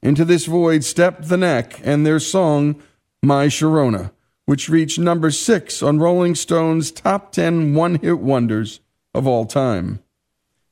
[0.03, 2.75] Into this void stepped the Knack and their song,
[3.23, 4.11] My Sharona,
[4.45, 8.81] which reached number six on Rolling Stone's top 10 one hit wonders
[9.13, 10.01] of all time.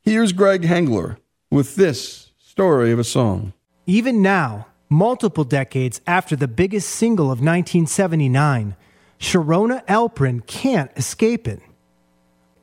[0.02, 1.16] Here's Greg Hengler
[1.50, 3.54] with this story of a song.
[3.86, 8.76] Even now, multiple decades after the biggest single of 1979,
[9.18, 11.62] Sharona Alperin can't escape it.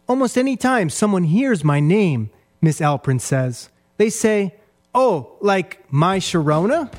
[0.07, 2.28] Almost any time someone hears my name,
[2.61, 4.58] Miss Alperin says, they say,
[4.94, 6.92] Oh, like my Sharona?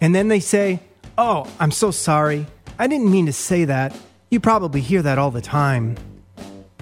[0.00, 0.80] And then they say,
[1.18, 2.46] Oh, I'm so sorry.
[2.78, 3.96] I didn't mean to say that.
[4.30, 5.96] You probably hear that all the time.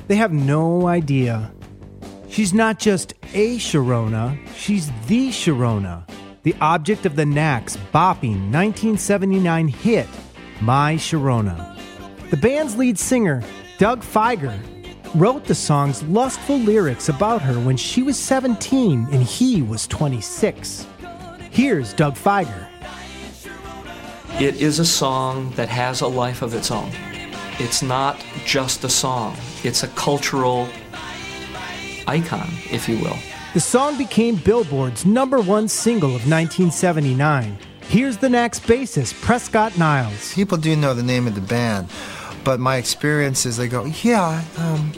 [0.06, 1.52] They have no idea.
[2.28, 6.08] She's not just a Sharona, she's the Sharona,
[6.44, 10.06] the object of the Knack's bopping 1979 hit,
[10.60, 11.76] My Sharona.
[12.30, 13.42] The band's lead singer,
[13.78, 14.60] Doug Fieger,
[15.14, 20.86] wrote the song's lustful lyrics about her when she was 17 and he was 26.
[21.50, 22.68] Here's Doug Fieger.
[24.40, 26.90] It is a song that has a life of its own.
[27.58, 30.68] It's not just a song, it's a cultural
[32.06, 33.16] icon, if you will.
[33.52, 37.58] The song became Billboard's number one single of 1979.
[37.82, 40.32] Here's the Knack's bassist, Prescott Niles.
[40.32, 41.90] People do know the name of the band,
[42.44, 44.92] but my experience is they go, yeah, um,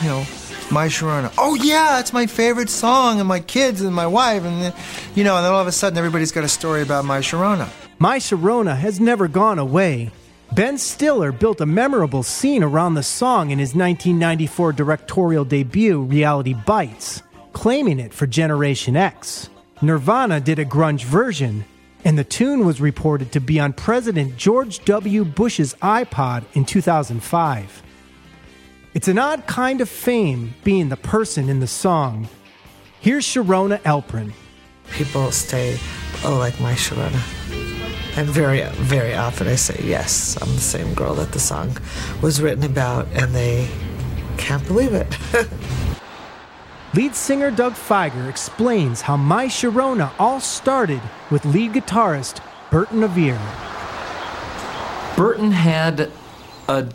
[0.00, 0.24] you know,
[0.70, 1.32] My Sharona.
[1.38, 4.74] Oh yeah, it's my favorite song, and my kids and my wife, and
[5.14, 7.68] you know, and then all of a sudden everybody's got a story about My Sharona.
[7.98, 10.10] My Sharona has never gone away.
[10.54, 16.52] Ben Stiller built a memorable scene around the song in his 1994 directorial debut, Reality
[16.52, 17.22] Bites,
[17.54, 19.48] claiming it for Generation X.
[19.80, 21.64] Nirvana did a grunge version,
[22.04, 25.24] and the tune was reported to be on President George W.
[25.24, 27.82] Bush's iPod in 2005.
[28.94, 32.28] It's an odd kind of fame being the person in the song.
[33.00, 34.32] Here's Sharona Alperin.
[34.90, 35.78] People say,
[36.24, 37.20] oh, like my Sharona.
[38.18, 41.78] And very, very often I say, yes, I'm the same girl that the song
[42.20, 43.68] was written about, and they
[44.36, 45.16] can't believe it.
[46.94, 51.00] Lead singer Doug Fieger explains how My Sharona all started
[51.30, 53.40] with lead guitarist Berton Averre.
[55.16, 56.10] Berton had
[56.68, 56.88] a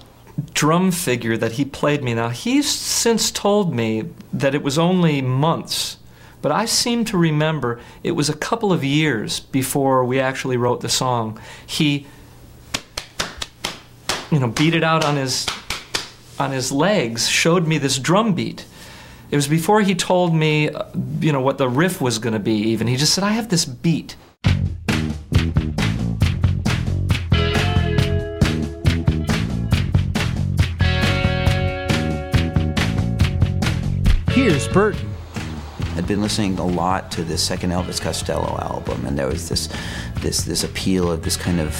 [0.53, 2.13] drum figure that he played me.
[2.13, 5.97] Now, he's since told me that it was only months,
[6.43, 10.81] but I seem to remember it was a couple of years before we actually wrote
[10.81, 11.39] the song.
[11.65, 12.05] He,
[14.29, 15.47] you know, beat it out on his
[16.37, 18.63] on his legs, showed me this drum beat.
[19.29, 20.85] It was before he told me, uh,
[21.19, 22.53] you know, what the riff was going to be.
[22.53, 24.15] Even he just said, "I have this beat."
[34.29, 35.09] Here's Berton.
[35.97, 39.67] I'd been listening a lot to the second Elvis Costello album, and there was this,
[40.21, 41.73] this, this appeal of this kind of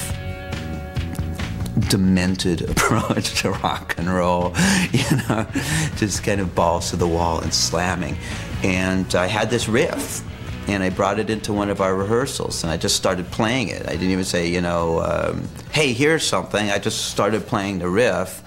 [1.80, 4.54] demented approach to rock and roll,
[4.92, 5.48] you know,
[5.96, 8.18] just kind of balls to the wall and slamming.
[8.64, 10.24] And I had this riff,
[10.68, 13.88] and I brought it into one of our rehearsals, and I just started playing it.
[13.88, 16.70] I didn't even say, you know, um, hey, here's something.
[16.72, 18.44] I just started playing the riff,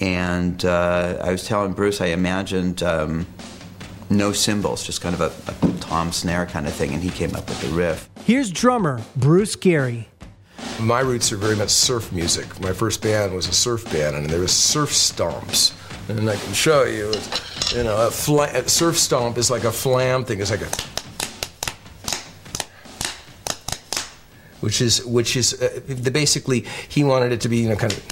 [0.00, 2.82] and uh, I was telling Bruce I imagined.
[2.82, 3.26] Um,
[4.12, 7.34] no cymbals, just kind of a, a tom snare kind of thing, and he came
[7.36, 8.10] up with the riff.
[8.24, 10.09] Here's drummer Bruce Gary.
[10.78, 12.60] My roots are very much surf music.
[12.60, 15.74] My first band was a surf band, and there was surf stomps.
[16.08, 17.12] And I can show you,
[17.76, 20.40] you know, a, fla- a surf stomp is like a flam thing.
[20.40, 20.68] It's like a,
[24.60, 27.92] which is which is uh, the basically he wanted it to be you know kind
[27.92, 28.02] of,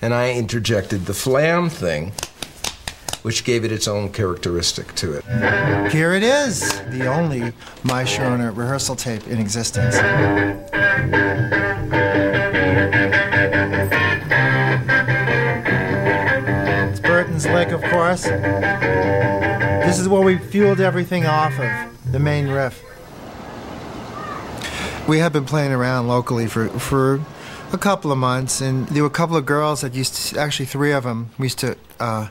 [0.00, 2.12] and I interjected the flam thing
[3.22, 5.24] which gave it its own characteristic to it.
[5.92, 9.96] Here it is, the only My Sharona rehearsal tape in existence.
[16.90, 18.24] It's Berton's lick, of course.
[19.84, 22.82] This is where we fueled everything off of, the main riff.
[25.08, 27.20] We had been playing around locally for, for
[27.72, 30.66] a couple of months, and there were a couple of girls that used to, actually
[30.66, 32.28] three of them, we used to uh,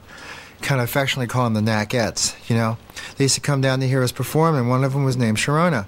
[0.61, 2.77] kind of affectionately call them the Knackettes, you know.
[3.17, 5.37] They used to come down to hear us perform, and one of them was named
[5.37, 5.87] Sharona.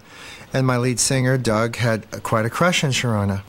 [0.54, 3.44] And my lead singer, Doug, had quite a crush on Sharona.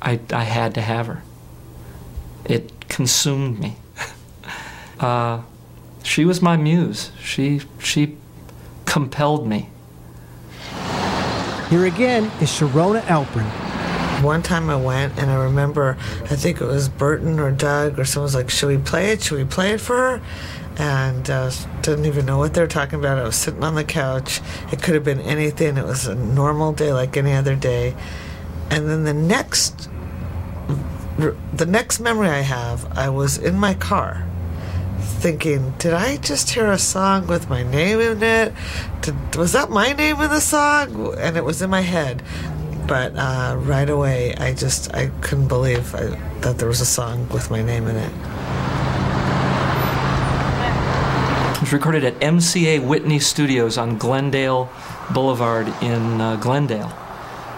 [0.00, 1.22] I, I had to have her.
[2.44, 3.76] It consumed me.
[5.00, 5.42] uh,
[6.02, 7.12] she was my muse.
[7.22, 8.16] She, she
[8.84, 9.70] compelled me.
[11.70, 13.67] Here again is Sharona Alperin.
[14.22, 18.04] One time I went and I remember, I think it was Berton or Doug or
[18.04, 19.22] someone was like, Should we play it?
[19.22, 20.22] Should we play it for her?
[20.76, 21.50] And uh,
[21.82, 23.18] didn't even know what they were talking about.
[23.18, 24.40] I was sitting on the couch.
[24.72, 25.76] It could have been anything.
[25.76, 27.94] It was a normal day like any other day.
[28.70, 29.88] And then the next,
[31.52, 34.28] the next memory I have, I was in my car
[35.00, 38.52] thinking, did I just hear a song with my name in it?
[39.00, 41.14] Did, was that my name in the song?
[41.18, 42.22] And it was in my head.
[42.88, 46.06] But uh, right away I just I couldn't believe I,
[46.40, 48.12] that there was a song with my name in it.
[51.56, 54.70] It was recorded at MCA Whitney Studios on Glendale
[55.12, 56.92] Boulevard in uh, Glendale.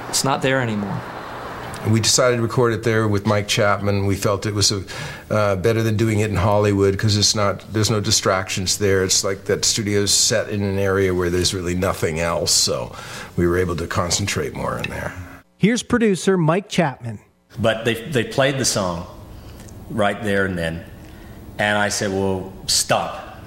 [0.08, 1.00] It's not there anymore.
[1.88, 4.04] We decided to record it there with Mike Chapman.
[4.04, 4.84] We felt it was a,
[5.30, 7.60] uh, better than doing it in Hollywood because it's not.
[7.72, 9.02] There's no distractions there.
[9.02, 12.52] It's like that studio's set in an area where there's really nothing else.
[12.52, 12.94] So
[13.36, 15.14] we were able to concentrate more in there.
[15.56, 17.18] Here's producer Mike Chapman.
[17.58, 19.06] But they they played the song
[19.88, 20.84] right there and then,
[21.58, 23.40] and I said, "Well, stop."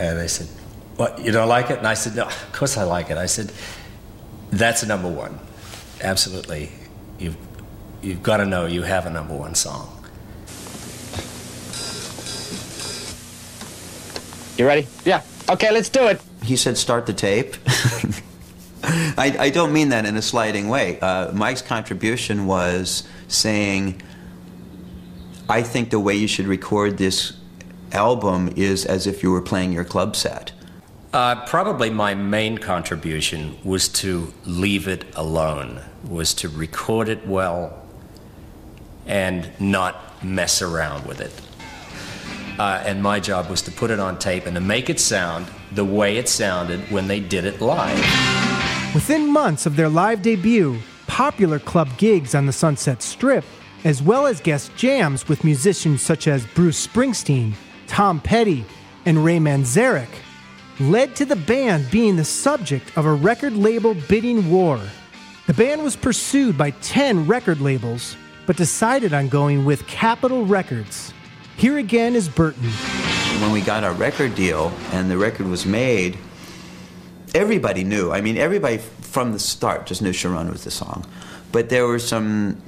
[0.00, 0.48] And they said,
[0.96, 1.20] "What?
[1.24, 3.52] You don't like it?" And I said, "No, of course I like it." I said,
[4.50, 5.38] "That's a number one,
[6.02, 6.72] absolutely.
[7.18, 7.36] You've
[8.02, 9.98] you've got to know you have a number one song."
[14.58, 14.88] You ready?
[15.04, 15.22] Yeah.
[15.48, 16.20] Okay, let's do it.
[16.42, 17.54] He said, start the tape.
[18.82, 20.98] I, I, don't mean that in a slighting way.
[20.98, 24.02] Uh, Mike's contribution was saying,
[25.48, 27.34] I think the way you should record this
[27.92, 30.52] album is as if you were playing your club set.
[31.12, 37.82] Uh, probably my main contribution was to leave it alone, was to record it well
[39.06, 41.32] and not mess around with it.
[42.58, 45.46] Uh, and my job was to put it on tape and to make it sound
[45.72, 47.96] the way it sounded when they did it live.
[48.94, 53.44] Within months of their live debut, popular club gigs on the Sunset Strip,
[53.84, 57.54] as well as guest jams with musicians such as Bruce Springsteen,
[57.86, 58.64] Tom Petty,
[59.06, 60.08] and Ray Manzarek,
[60.80, 64.80] led to the band being the subject of a record label bidding war.
[65.46, 68.16] The band was pursued by 10 record labels,
[68.46, 71.12] but decided on going with Capitol Records.
[71.56, 72.70] Here again is Berton.
[73.40, 76.18] When we got our record deal and the record was made,
[77.34, 78.12] everybody knew.
[78.12, 81.04] I mean, everybody from the start just knew Sharon was the song.
[81.50, 82.60] But there were some,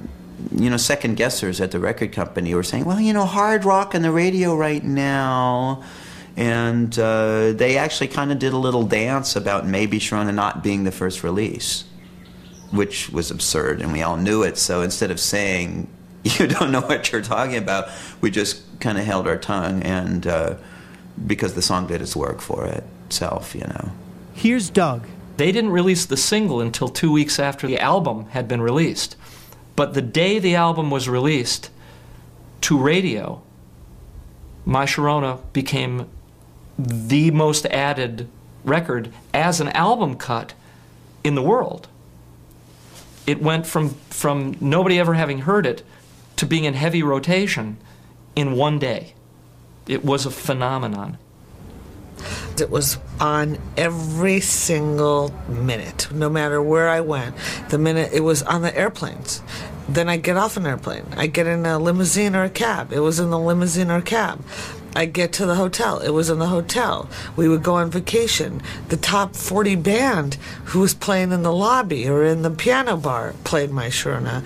[0.51, 3.63] you know, second guessers at the record company who were saying, well, you know, hard
[3.63, 5.83] rock on the radio right now.
[6.37, 10.85] And uh, they actually kind of did a little dance about maybe Sharona not being
[10.85, 11.83] the first release,
[12.71, 14.57] which was absurd, and we all knew it.
[14.57, 15.87] So instead of saying,
[16.23, 17.89] you don't know what you're talking about,
[18.21, 20.55] we just kind of held our tongue, and uh,
[21.25, 23.91] because the song did its work for itself, you know.
[24.33, 25.05] Here's Doug.
[25.37, 29.15] They didn't release the single until two weeks after the album had been released.
[29.75, 31.69] But the day the album was released
[32.61, 33.41] to radio,
[34.65, 36.07] My Sharona became
[36.77, 38.27] the most added
[38.63, 40.53] record as an album cut
[41.23, 41.87] in the world.
[43.27, 45.83] It went from, from nobody ever having heard it
[46.37, 47.77] to being in heavy rotation
[48.35, 49.13] in one day.
[49.87, 51.17] It was a phenomenon.
[52.59, 57.35] It was on every single minute, no matter where I went.
[57.69, 59.41] The minute it was on the airplanes.
[59.89, 61.05] Then I get off an airplane.
[61.17, 62.93] I get in a limousine or a cab.
[62.93, 64.43] It was in the limousine or cab.
[64.95, 65.99] I get to the hotel.
[65.99, 67.09] It was in the hotel.
[67.35, 68.61] We would go on vacation.
[68.89, 70.35] The top 40 band
[70.65, 74.43] who was playing in the lobby or in the piano bar played my Sharona.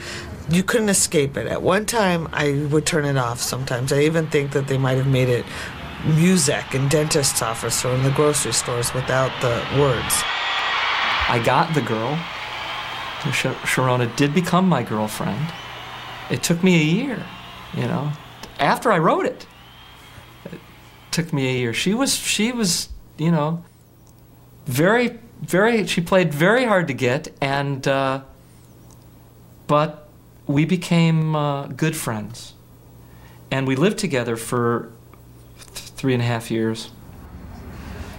[0.50, 1.48] You couldn't escape it.
[1.48, 3.92] At one time, I would turn it off sometimes.
[3.92, 5.46] I even think that they might have made it
[6.06, 10.22] music in dentist's office or in the grocery stores without the words.
[11.28, 12.16] I got the girl.
[13.32, 15.52] Sh- Sharona did become my girlfriend.
[16.30, 17.26] It took me a year,
[17.74, 18.12] you know,
[18.60, 19.42] after I wrote it.
[19.42, 19.55] It
[21.16, 21.74] took me a year.
[21.74, 23.64] She was, she was, you know,
[24.66, 25.88] very, very.
[25.88, 28.22] She played very hard to get, and uh,
[29.66, 30.10] but
[30.46, 32.54] we became uh, good friends,
[33.50, 34.92] and we lived together for
[35.58, 36.90] th- three and a half years.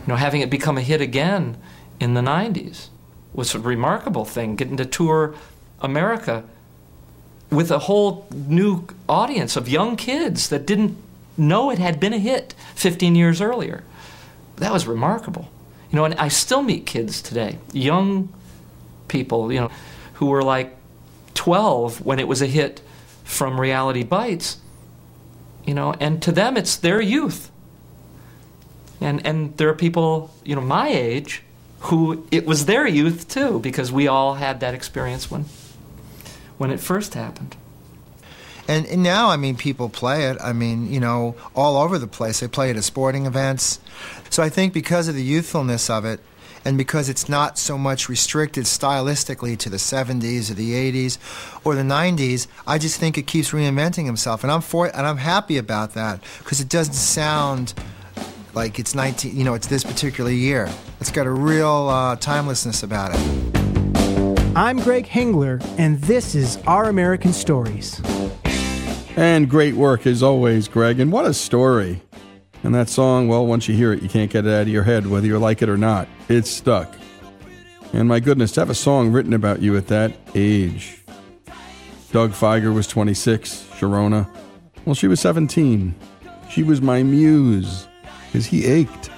[0.02, 1.58] You know, having it become a hit again
[2.00, 2.88] in the '90s
[3.34, 4.56] was a remarkable thing.
[4.56, 5.34] Getting to tour
[5.80, 6.44] America
[7.50, 10.96] with a whole new audience of young kids that didn't
[11.36, 13.84] know it had been a hit 15 years earlier.
[14.56, 15.48] That was remarkable.
[15.90, 18.28] You know, and I still meet kids today, young
[19.08, 19.70] people, you know,
[20.14, 20.76] who were like
[21.34, 22.80] 12 when it was a hit
[23.24, 24.58] from Reality Bites.
[25.64, 27.50] You know, and to them it's their youth.
[29.00, 31.42] And and there are people, you know, my age
[31.80, 35.44] who it was their youth too because we all had that experience when
[36.56, 37.56] when it first happened.
[38.68, 40.38] And, and, now, I mean, people play it.
[40.42, 42.40] I mean, you know, all over the place.
[42.40, 43.78] They play it at sporting events.
[44.28, 46.20] So I think because of the youthfulness of it,
[46.64, 51.18] and because it's not so much restricted stylistically to the 70s or the 80s
[51.64, 55.06] or the 90s, I just think it keeps reinventing itself, and I'm for it, and
[55.06, 57.72] I'm happy about that because it doesn't sound
[58.52, 60.68] like it's 19, you know, it's this particular year.
[61.00, 63.56] It's got a real uh, timelessness about it.
[64.56, 68.00] I'm Greg Hengler, and this is Our American Stories.
[69.16, 71.00] And great work as always, Greg.
[71.00, 72.02] And what a story.
[72.62, 74.82] And that song, well, once you hear it, you can't get it out of your
[74.82, 76.06] head, whether you like it or not.
[76.28, 76.94] It's stuck.
[77.94, 81.02] And my goodness, to have a song written about you at that age.
[82.12, 84.28] Doug Fieger was 26, Sharona.
[84.84, 85.94] Well, she was 17.
[86.50, 87.86] She was my muse,
[88.26, 89.10] because he ached.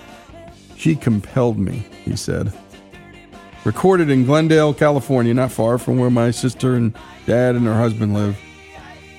[0.76, 2.53] She compelled me, he said.
[3.64, 6.94] Recorded in Glendale, California, not far from where my sister and
[7.26, 8.38] dad and her husband live.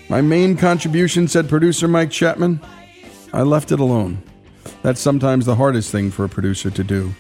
[0.10, 2.60] My main contribution, said producer Mike Chapman,
[3.32, 4.24] I left it alone.
[4.82, 7.14] That's sometimes the hardest thing for a producer to do.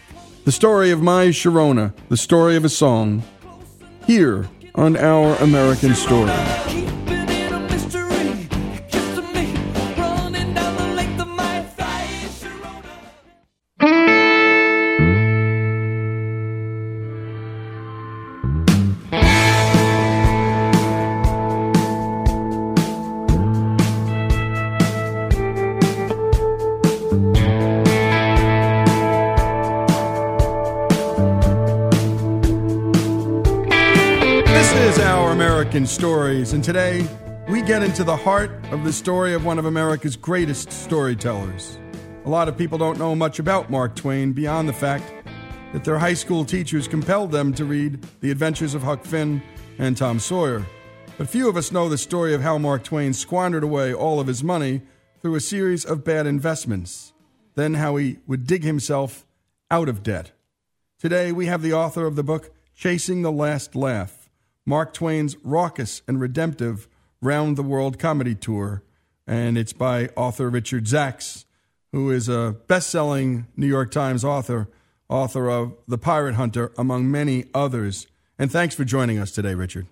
[0.46, 3.22] The story of my Sharona, the story of a song,
[4.08, 6.89] here on Our American Story.
[35.80, 37.08] American Stories, and today
[37.48, 41.80] we get into the heart of the story of one of America's greatest storytellers.
[42.26, 45.06] A lot of people don't know much about Mark Twain beyond the fact
[45.72, 49.42] that their high school teachers compelled them to read The Adventures of Huck Finn
[49.78, 50.66] and Tom Sawyer.
[51.18, 54.28] But few of us know the story of how Mark Twain squandered away all of
[54.28, 54.82] his money
[55.22, 57.14] through a series of bad investments,
[57.56, 59.26] then how he would dig himself
[59.72, 60.34] out of debt.
[61.00, 64.19] Today, we have the author of the book Chasing the Last Laugh,
[64.70, 66.88] Mark Twain's raucous and redemptive
[67.24, 68.84] round the world comedy tour.
[69.26, 71.46] And it's by author Richard Zacks,
[71.92, 74.70] who is a best selling New York Times author,
[75.10, 78.06] author of The Pirate Hunter, among many others.
[78.38, 79.88] And thanks for joining us today, Richard.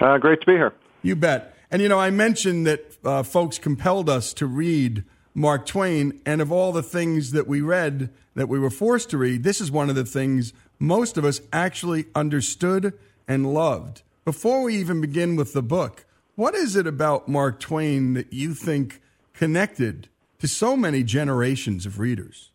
[0.00, 0.74] Uh, great to be here.
[1.02, 1.56] You bet.
[1.68, 5.02] And you know, I mentioned that uh, folks compelled us to read
[5.34, 9.18] Mark Twain, and of all the things that we read that we were forced to
[9.18, 12.92] read, this is one of the things most of us actually understood
[13.26, 14.02] and loved.
[14.24, 16.04] Before we even begin with the book,
[16.34, 19.00] what is it about Mark Twain that you think
[19.32, 20.08] connected
[20.40, 22.50] to so many generations of readers?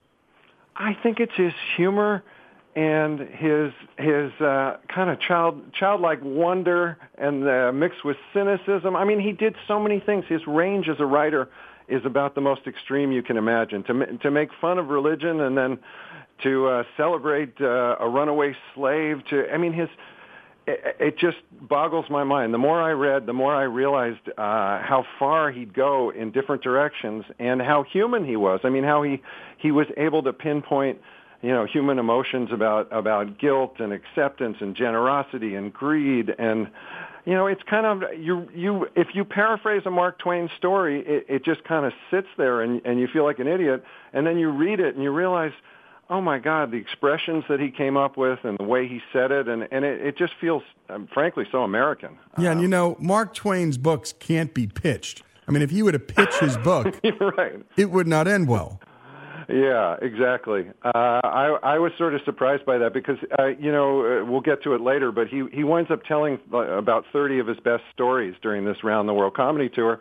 [0.75, 2.23] I think it's his humor
[2.75, 8.95] and his his uh, kind of child childlike wonder and uh, mixed with cynicism.
[8.95, 10.25] I mean, he did so many things.
[10.27, 11.47] His range as a writer
[11.87, 13.83] is about the most extreme you can imagine.
[13.83, 15.79] To to make fun of religion and then
[16.43, 19.23] to uh, celebrate uh, a runaway slave.
[19.29, 19.89] To I mean, his
[20.67, 22.53] it, it just boggles my mind.
[22.53, 26.63] The more I read, the more I realized uh, how far he'd go in different
[26.63, 28.61] directions and how human he was.
[28.63, 29.21] I mean, how he
[29.57, 30.99] he was able to pinpoint
[31.41, 36.67] you know human emotions about about guilt and acceptance and generosity and greed and
[37.25, 41.25] you know it's kind of you you if you paraphrase a mark twain story it,
[41.29, 44.39] it just kind of sits there and and you feel like an idiot and then
[44.39, 45.51] you read it and you realize
[46.09, 49.31] oh my god the expressions that he came up with and the way he said
[49.31, 52.95] it and and it, it just feels um, frankly so american Yeah, and you know,
[52.99, 55.23] Mark Twain's books can't be pitched.
[55.47, 56.99] I mean, if he were to pitch his book,
[57.37, 58.79] right it would not end well.
[59.47, 60.67] Yeah, exactly.
[60.83, 60.89] Uh,
[61.23, 64.63] I I was sort of surprised by that because uh, you know uh, we'll get
[64.63, 67.83] to it later, but he he winds up telling uh, about thirty of his best
[67.93, 69.99] stories during this round the world comedy tour,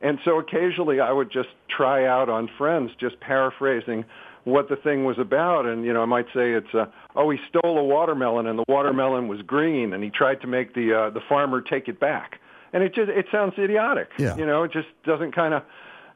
[0.00, 4.04] and so occasionally I would just try out on friends, just paraphrasing
[4.46, 6.86] what the thing was about, and you know I might say it's uh,
[7.16, 10.72] oh he stole a watermelon and the watermelon was green, and he tried to make
[10.72, 12.40] the uh, the farmer take it back,
[12.72, 14.10] and it just it sounds idiotic.
[14.18, 14.36] Yeah.
[14.36, 15.64] You know, it just doesn't kind of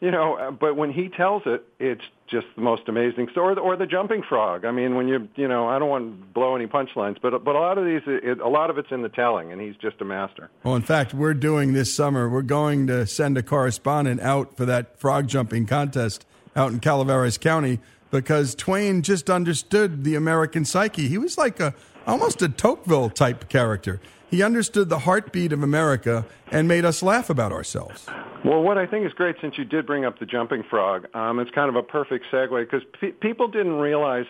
[0.01, 3.53] you know, uh, but when he tells it, it's just the most amazing story.
[3.53, 4.65] Or the, or the jumping frog.
[4.65, 7.57] I mean, when you, you know, I don't want to blow any punchlines, but but
[7.57, 10.01] a lot of these, it, a lot of it's in the telling, and he's just
[10.01, 10.51] a master.
[10.63, 14.65] Well, in fact, we're doing this summer, we're going to send a correspondent out for
[14.67, 16.25] that frog jumping contest
[16.57, 21.09] out in Calaveras County because Twain just understood the American psyche.
[21.09, 21.75] He was like a
[22.07, 24.01] almost a Tocqueville type character.
[24.31, 28.07] He understood the heartbeat of America and made us laugh about ourselves.
[28.45, 31.41] Well, what I think is great, since you did bring up the jumping frog, um,
[31.41, 34.27] it's kind of a perfect segue because pe- people didn't realize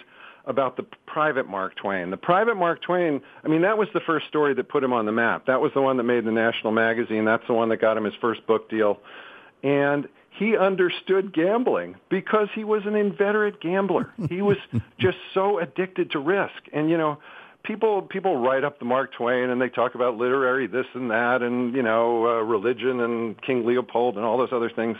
[0.47, 2.11] about the private Mark Twain.
[2.11, 5.05] The private Mark Twain, I mean, that was the first story that put him on
[5.05, 5.47] the map.
[5.47, 7.25] That was the one that made the national magazine.
[7.27, 8.99] That's the one that got him his first book deal.
[9.63, 10.09] And
[10.41, 14.11] he understood gambling because he was an inveterate gambler.
[14.31, 14.57] He was
[14.99, 16.63] just so addicted to risk.
[16.73, 17.19] And, you know,
[17.63, 21.43] people people write up the Mark Twain and they talk about literary this and that
[21.43, 24.97] and you know uh, religion and King Leopold and all those other things.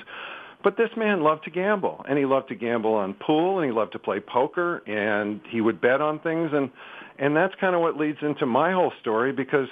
[0.63, 3.75] But this man loved to gamble, and he loved to gamble on pool, and he
[3.75, 6.71] loved to play poker, and he would bet on things, and
[7.19, 9.69] and that's kind of what leads into my whole story because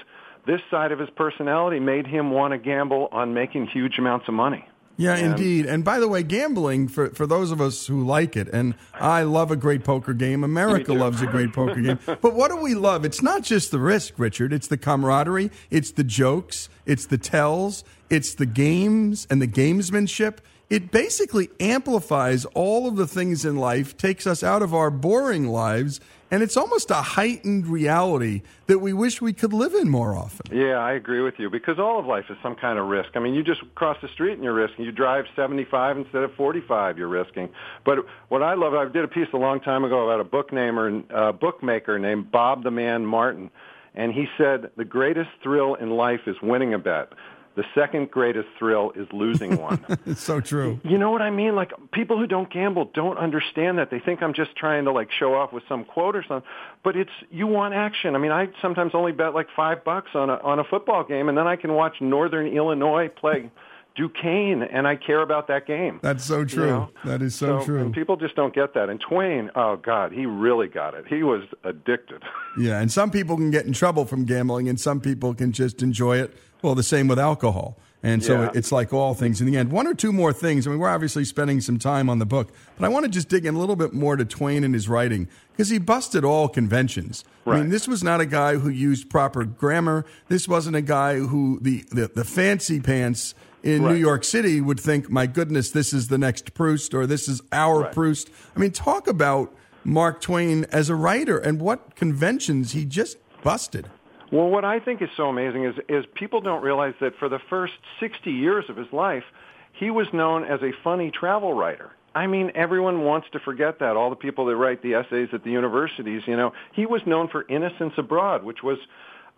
[0.46, 4.32] this side of his personality made him want to gamble on making huge amounts of
[4.32, 4.66] money.
[5.01, 5.64] Yeah, And- indeed.
[5.66, 9.22] And by the way, gambling for for those of us who like it, and I
[9.22, 10.42] love a great poker game.
[10.42, 11.99] America loves a great poker game.
[12.07, 13.05] But what do we love?
[13.05, 14.53] It's not just the risk, Richard.
[14.53, 15.51] It's the camaraderie.
[15.70, 16.68] It's the jokes.
[16.84, 17.84] It's the tells.
[18.11, 20.38] It's the games and the gamesmanship.
[20.68, 25.46] It basically amplifies all of the things in life, takes us out of our boring
[25.49, 26.01] lives,
[26.31, 30.57] and it's almost a heightened reality that we wish we could live in more often.
[30.57, 33.11] Yeah, I agree with you because all of life is some kind of risk.
[33.14, 34.85] I mean, you just cross the street and you're risking.
[34.85, 37.49] You drive 75 instead of 45, you're risking.
[37.85, 37.99] But
[38.29, 41.03] what I love, I did a piece a long time ago about a book namer,
[41.14, 43.51] uh, bookmaker named Bob the Man Martin,
[43.95, 47.12] and he said the greatest thrill in life is winning a bet.
[47.59, 49.84] The second greatest thrill is losing one.
[50.06, 50.78] It's so true.
[50.84, 51.56] You know what I mean?
[51.56, 53.90] Like people who don't gamble don't understand that.
[53.90, 56.48] They think I'm just trying to like show off with some quote or something.
[56.84, 58.14] But it's you want action.
[58.14, 61.28] I mean, I sometimes only bet like five bucks on a on a football game,
[61.28, 63.50] and then I can watch Northern Illinois play
[63.99, 65.99] Duquesne, and I care about that game.
[66.03, 66.66] That's so true.
[66.66, 66.90] know?
[67.05, 67.80] That is so, true.
[67.80, 68.88] And people just don't get that.
[68.88, 71.05] And Twain, oh God, he really got it.
[71.09, 72.22] He was addicted.
[72.59, 75.80] Yeah, and some people can get in trouble from gambling, and some people can just
[75.80, 76.34] enjoy it.
[76.61, 77.78] Well, the same with alcohol.
[78.03, 78.51] And so Yeah.
[78.53, 79.70] it's like all things in the end.
[79.70, 80.66] One or two more things.
[80.66, 83.28] I mean, we're obviously spending some time on the book, but I want to just
[83.28, 86.49] dig in a little bit more to Twain and his writing because he busted all
[86.49, 87.24] conventions.
[87.46, 90.05] I mean, this was not a guy who used proper grammar.
[90.26, 94.80] This wasn't a guy who the, the, the fancy pants in New York City would
[94.80, 97.92] think, my goodness, this is the next Proust or this is our Right.
[97.92, 98.30] Proust.
[98.54, 99.54] I mean, talk about
[99.84, 103.88] Mark Twain as a writer and what conventions he just busted.
[104.30, 107.38] Well, what I think is so amazing is is people don't realize that for the
[107.50, 109.24] first 60 years of his life,
[109.72, 111.92] he was known as a funny travel writer.
[112.14, 113.96] I mean, everyone wants to forget that.
[113.96, 117.28] All the people that write the essays at the universities, you know, he was known
[117.28, 118.78] for Innocents Abroad, which was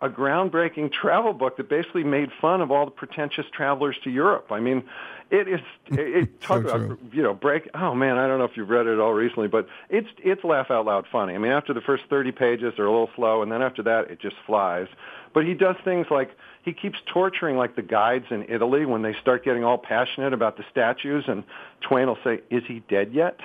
[0.01, 4.47] a groundbreaking travel book that basically made fun of all the pretentious travelers to Europe.
[4.51, 4.83] I mean,
[5.29, 6.97] it is it, it talk So about true.
[7.13, 7.69] you know break.
[7.73, 10.43] Oh man, I don't know if you've read it at all recently, but it's it's
[10.43, 11.35] laugh out loud funny.
[11.35, 14.09] I mean, after the first thirty pages, they're a little slow, and then after that,
[14.09, 14.87] it just flies.
[15.33, 19.13] But he does things like he keeps torturing like the guides in Italy when they
[19.21, 21.43] start getting all passionate about the statues, and
[21.81, 23.39] Twain will say, "Is he dead yet?"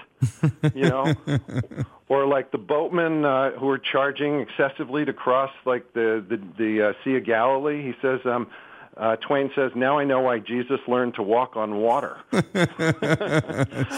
[0.75, 1.15] you know,
[2.09, 6.89] or like the boatmen uh, who are charging excessively to cross like the the, the
[6.89, 7.83] uh, Sea of Galilee.
[7.83, 8.21] He says.
[8.25, 8.49] Um,
[8.99, 12.17] uh, Twain says, "Now I know why Jesus learned to walk on water."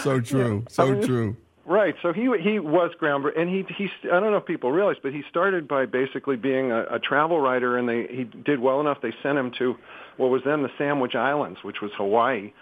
[0.03, 0.65] so true.
[0.67, 1.37] So I mean, true.
[1.69, 1.93] Right.
[2.01, 5.13] So he he was groundbreaking, and he he I don't know if people realize, but
[5.13, 8.97] he started by basically being a, a travel writer, and they he did well enough.
[9.03, 9.75] They sent him to
[10.17, 12.53] what was then the Sandwich Islands, which was Hawaii,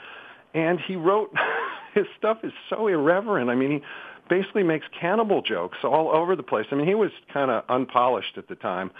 [0.53, 1.33] and he wrote
[1.93, 3.49] his stuff is so irreverent.
[3.49, 3.81] I mean, he
[4.29, 6.65] basically makes cannibal jokes all over the place.
[6.71, 8.91] I mean, he was kind of unpolished at the time.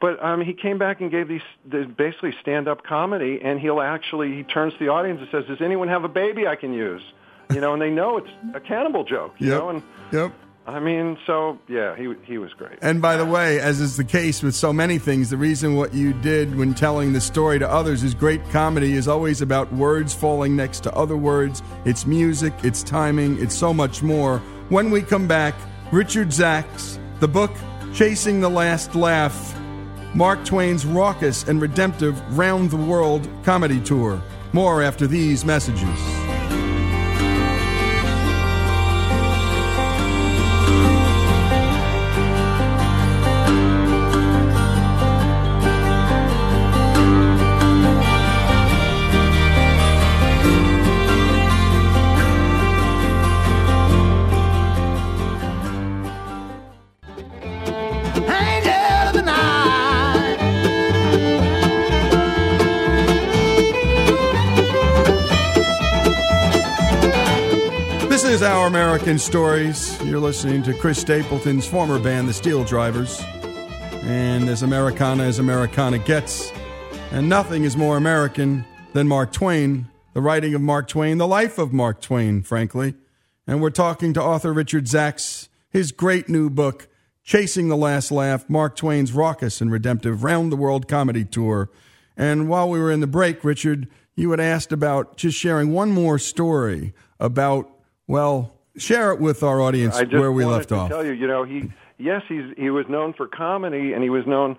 [0.00, 4.34] But um, he came back and gave these the, basically stand-up comedy, and he'll actually
[4.36, 7.02] he turns to the audience and says, "Does anyone have a baby I can use?"
[7.52, 9.34] You know, and they know it's a cannibal joke.
[9.38, 9.58] You Yep.
[9.58, 9.82] know, and
[10.12, 10.32] Yep.
[10.66, 12.78] I mean, so yeah, he he was great.
[12.80, 15.92] And by the way, as is the case with so many things, the reason what
[15.94, 20.14] you did when telling the story to others is great comedy is always about words
[20.14, 21.60] falling next to other words.
[21.84, 24.38] It's music, it's timing, it's so much more.
[24.68, 25.54] When we come back,
[25.90, 27.50] Richard Zacks, the book
[27.92, 29.56] Chasing the Last Laugh,
[30.14, 34.22] Mark Twain's raucous and redemptive round the world comedy tour.
[34.52, 36.29] More after these messages.
[68.70, 70.00] American Stories.
[70.04, 73.20] You're listening to Chris Stapleton's former band, the SteelDrivers.
[74.04, 76.52] And as Americana as Americana gets,
[77.10, 81.58] and nothing is more American than Mark Twain, the writing of Mark Twain, the life
[81.58, 82.94] of Mark Twain, frankly.
[83.44, 86.86] And we're talking to author Richard Zacks, his great new book,
[87.24, 91.70] Chasing the Last Laugh, Mark Twain's raucous and redemptive round the world comedy tour.
[92.16, 95.90] And while we were in the break, Richard, you had asked about just sharing one
[95.90, 97.68] more story about,
[98.06, 100.88] well, share it with our audience I just where we left to off.
[100.88, 104.26] Tell you, you know, he yes, he's he was known for comedy, and he was
[104.26, 104.56] known,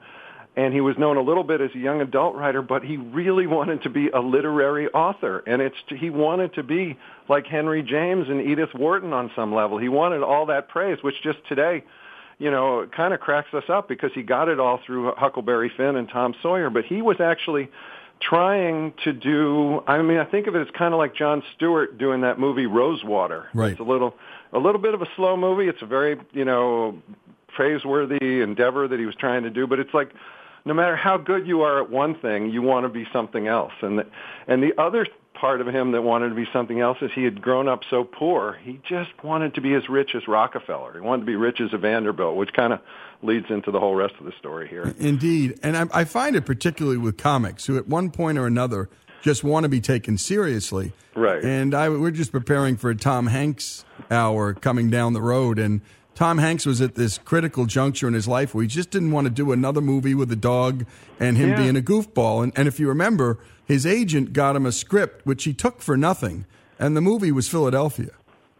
[0.55, 3.47] and he was known a little bit as a young adult writer, but he really
[3.47, 6.97] wanted to be a literary author, and it's he wanted to be
[7.29, 9.77] like Henry James and Edith Wharton on some level.
[9.77, 11.83] He wanted all that praise, which just today.
[12.39, 15.95] you know, kind of cracks us up because he got it all through Huckleberry Finn
[15.95, 17.69] and Tom Sawyer, but he was actually
[18.21, 21.97] trying to do I mean I think of it as kind of like Jon Stewart
[21.97, 23.47] doing that movie Rosewater.
[23.53, 23.71] Right.
[23.71, 24.15] It's a little
[24.53, 25.67] a little bit of a slow movie.
[25.67, 27.01] It's a very, you know,
[27.55, 30.11] praiseworthy endeavor that he was trying to do, but it's like
[30.65, 33.73] no matter how good you are at one thing, you want to be something else.
[33.81, 34.07] And the,
[34.47, 37.41] and the other part of him that wanted to be something else is he had
[37.41, 38.59] grown up so poor.
[38.63, 40.93] He just wanted to be as rich as Rockefeller.
[40.93, 42.79] He wanted to be rich as a Vanderbilt, which kind of
[43.23, 44.93] leads into the whole rest of the story here.
[44.99, 45.59] Indeed.
[45.63, 48.89] And I, I find it particularly with comics who, at one point or another,
[49.21, 50.93] just want to be taken seriously.
[51.15, 51.43] Right.
[51.43, 55.59] And I, we're just preparing for a Tom Hanks hour coming down the road.
[55.59, 55.81] And
[56.15, 59.25] Tom Hanks was at this critical juncture in his life where he just didn't want
[59.25, 60.85] to do another movie with a dog
[61.19, 61.57] and him Yeah.
[61.57, 62.43] being a goofball.
[62.43, 65.95] And, and if you remember, his agent got him a script which he took for
[65.95, 66.45] nothing.
[66.79, 68.09] And the movie was Philadelphia.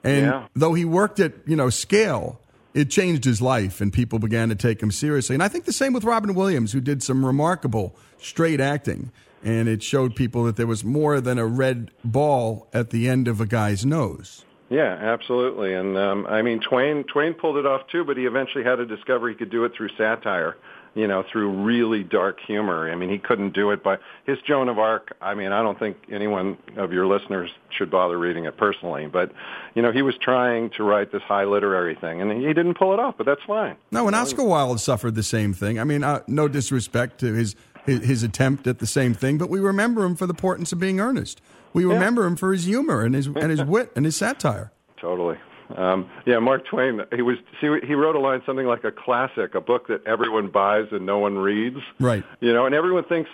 [0.04, 0.48] And Yeah.
[0.56, 2.40] though he worked at, you know, scale,
[2.74, 5.34] it changed his life and people began to take him seriously.
[5.34, 9.12] And I think the same with Robin Williams, who did some remarkable straight acting.
[9.44, 13.28] And it showed people that there was more than a red ball at the end
[13.28, 14.46] of a guy's nose.
[14.70, 15.74] Yeah, absolutely.
[15.74, 18.86] And um, I mean, Twain Twain pulled it off too, but he eventually had to
[18.86, 20.56] discover he could do it through satire.
[20.94, 22.92] You know, through really dark humor.
[22.92, 25.16] I mean, he couldn't do it by his Joan of Arc.
[25.22, 29.32] I mean, I don't think anyone of your listeners should bother reading it personally, but
[29.74, 32.94] you know, he was trying to write this high literary thing, and he didn't pull
[32.94, 33.16] it off.
[33.18, 33.78] But that's fine.
[33.92, 35.80] No, and Oscar Wilde suffered the same thing.
[35.80, 39.50] I mean, uh, no disrespect to his, his his attempt at the same thing, but
[39.50, 41.42] we remember him for the importance of being earnest.
[41.74, 44.74] We remember him for his humor and his and his wit and his satire.
[44.98, 45.38] Totally.
[45.78, 47.02] Um, yeah, Mark Twain.
[47.16, 47.38] He was.
[47.60, 51.06] See, he wrote a line something like a classic, a book that everyone buys and
[51.06, 51.80] no one reads.
[52.00, 52.24] Right.
[52.40, 53.30] You know, and everyone thinks,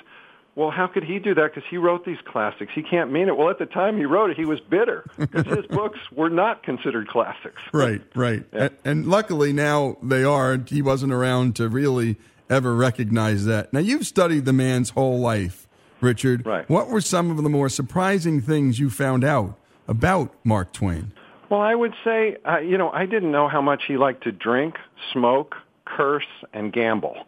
[0.57, 1.53] well, how could he do that?
[1.53, 2.71] Because he wrote these classics.
[2.73, 3.37] He can't mean it.
[3.37, 6.63] Well, at the time he wrote it, he was bitter because his books were not
[6.63, 7.61] considered classics.
[7.71, 8.43] Right, right.
[8.51, 10.57] And, and luckily now they are.
[10.67, 12.17] He wasn't around to really
[12.49, 13.71] ever recognize that.
[13.71, 15.67] Now you've studied the man's whole life,
[16.01, 16.43] Richard.
[16.43, 16.67] Right.
[16.67, 21.13] What were some of the more surprising things you found out about Mark Twain?
[21.49, 24.31] Well, I would say, uh, you know, I didn't know how much he liked to
[24.31, 24.75] drink,
[25.13, 27.25] smoke, curse, and gamble.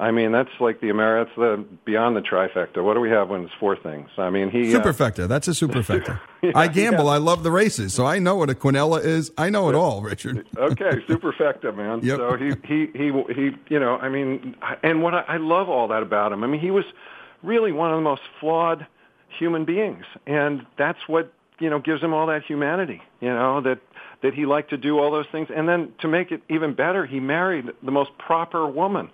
[0.00, 1.24] I mean, that's like the Amer.
[1.24, 2.84] That's the beyond the trifecta.
[2.84, 4.08] What do we have when it's four things?
[4.16, 5.26] I mean, he uh, Superfecta.
[5.26, 6.20] That's a superfecta.
[6.40, 7.06] Yeah, I gamble.
[7.06, 7.10] yeah.
[7.10, 9.32] I love the races, so I know what a quinella is.
[9.36, 10.46] I know it all, Richard.
[10.56, 11.98] okay, superfecta, man.
[12.00, 12.16] Yep.
[12.16, 13.50] So he he he he.
[13.68, 14.54] You know, I mean,
[14.84, 16.44] and what I, I love all that about him.
[16.44, 16.84] I mean, he was
[17.42, 18.86] really one of the most flawed
[19.36, 23.02] human beings, and that's what you know gives him all that humanity.
[23.20, 23.78] You know that
[24.22, 27.06] that he liked to do all those things, and then to make it even better,
[27.06, 29.10] he married the most proper woman.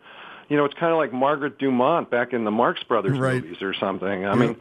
[0.48, 3.42] You know, it's kind of like Margaret Dumont back in the Marx Brothers Right.
[3.42, 4.26] movies or something.
[4.26, 4.56] I mean,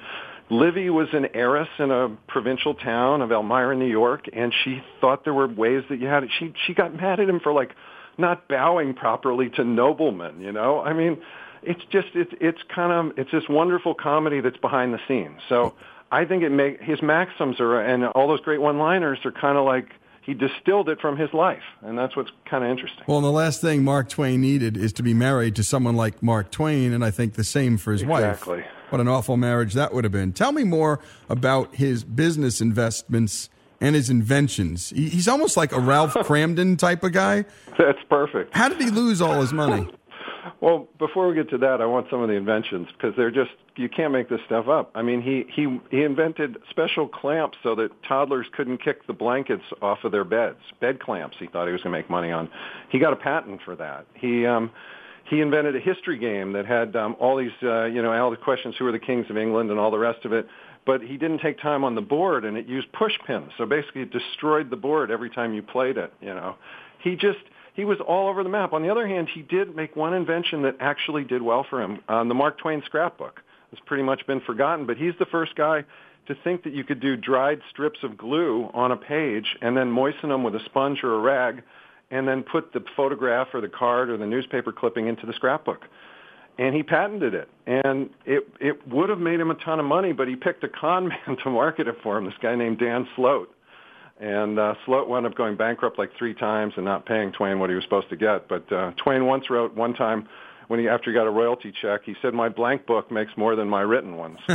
[0.50, 5.24] Livy was an heiress in a provincial town of Elmira, New York, and she thought
[5.24, 6.24] there were ways that you had.
[6.40, 7.72] She she got mad at him for like
[8.18, 10.40] not bowing properly to noblemen.
[10.42, 11.18] You know, I mean,
[11.64, 15.40] it's just it's it's kind of it's this wonderful comedy that's behind the scenes.
[15.50, 15.74] So
[16.14, 19.66] I think it make his maxims are and all those great one-liners are kind of
[19.66, 19.88] like
[20.22, 23.04] he distilled it from his life, and that's what's kind of interesting.
[23.08, 26.24] Well, and the last thing Mark Twain needed is to be married to someone like
[26.24, 28.24] Mark Twain, and I think the same for his wife.
[28.24, 28.64] Exactly.
[28.90, 30.32] What an awful marriage that would have been.
[30.32, 31.00] Tell me more
[31.30, 33.50] about his business investments
[33.82, 34.92] and his inventions.
[34.92, 37.44] He- He's almost like a Ralph Kramden type of guy.
[37.78, 38.56] That's perfect.
[38.56, 39.90] How did he lose all his money?
[40.62, 43.52] Well, before we get to that, I want some of the inventions because they're just
[43.76, 44.92] you can't make this stuff up.
[44.96, 49.64] I mean, he he he invented special clamps so that toddlers couldn't kick the blankets
[49.82, 50.60] off of their beds.
[50.82, 51.38] Bed clamps.
[51.40, 52.50] He thought he was going to make money on.
[52.90, 54.06] He got a patent for that.
[54.16, 54.72] He um
[55.30, 58.38] he invented a history game that had um, all these uh, you know all the
[58.38, 60.48] questions who are the kings of England and all the rest of it.
[60.86, 63.52] But he didn't take time on the board, and it used push pins.
[63.58, 66.12] So basically, it destroyed the board every time you played it.
[66.20, 66.56] You know,
[67.02, 67.40] he just
[67.74, 68.74] he was all over the map.
[68.74, 72.00] On the other hand, he did make one invention that actually did well for him.
[72.08, 75.84] Um, the Mark Twain scrapbook has pretty much been forgotten, but he's the first guy
[76.28, 79.92] to think that you could do dried strips of glue on a page and then
[79.92, 81.64] moisten them with a sponge or a rag
[82.12, 85.82] and then put the photograph or the card or the newspaper clipping into the scrapbook.
[86.60, 87.50] And he patented it.
[87.66, 90.70] And it it would have made him a ton of money, but he picked a
[90.70, 93.48] con man to market it for him, this guy named Dan Slote.
[94.24, 97.70] And uh, Slote wound up going bankrupt like three times and not paying Twain what
[97.70, 98.48] he was supposed to get.
[98.48, 100.30] But uh, Twain once wrote one time
[100.70, 103.58] when he after he got a royalty check, he said, "My blank book makes more
[103.58, 104.40] than my written ones."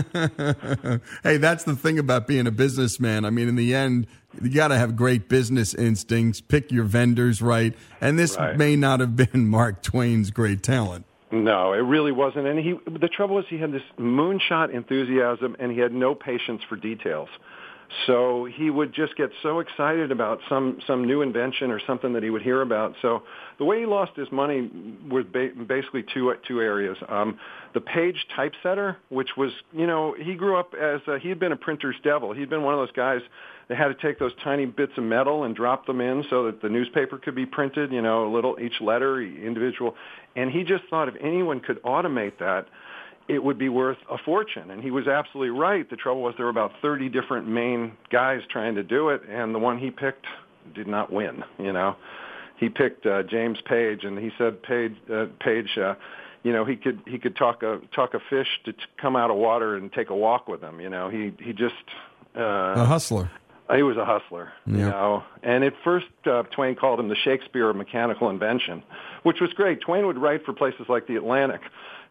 [1.22, 3.26] hey, that's the thing about being a businessman.
[3.26, 4.06] I mean, in the end,
[4.40, 7.74] you got to have great business instincts, pick your vendors right.
[8.00, 8.56] And this Right.
[8.56, 11.04] may not have been Mark Twain's great talent.
[11.30, 12.46] No, it really wasn't.
[12.46, 16.62] And he, the trouble was, he had this moonshot enthusiasm, and he had no patience
[16.66, 17.28] for details.
[18.06, 22.22] So he would just get so excited about some some new invention or something that
[22.22, 22.94] he would hear about.
[23.00, 23.22] So
[23.58, 24.70] the way he lost his money
[25.08, 26.98] was ba- basically two two areas.
[27.08, 27.38] Um,
[27.72, 31.52] the Paige typesetter, which was you know he grew up as a, he had been
[31.52, 32.32] a printer's devil.
[32.32, 33.20] He'd been one of those guys
[33.68, 36.60] that had to take those tiny bits of metal and drop them in so that
[36.60, 37.90] the newspaper could be printed.
[37.90, 39.94] You know, a little each letter individual,
[40.36, 42.66] and he just thought if anyone could automate that
[43.28, 44.70] it would be worth a fortune.
[44.70, 45.88] And he was absolutely right.
[45.88, 49.54] The trouble was there were about 30 different main guys trying to do it, and
[49.54, 50.26] the one he picked
[50.74, 51.96] did not win, you know.
[52.56, 55.94] He picked uh, James Paige, and he said Paige, uh, Paige uh,
[56.42, 59.30] you know, he could he could talk a talk a fish to t- come out
[59.30, 60.80] of water and take a walk with him.
[60.80, 61.74] You know, he he just
[62.36, 63.30] uh, a hustler.
[63.74, 65.24] He was a hustler, you know.
[65.42, 68.82] And at first, uh, Twain called him the Shakespeare of mechanical invention,
[69.24, 69.82] which was great.
[69.82, 71.60] Twain would write for places like the Atlantic,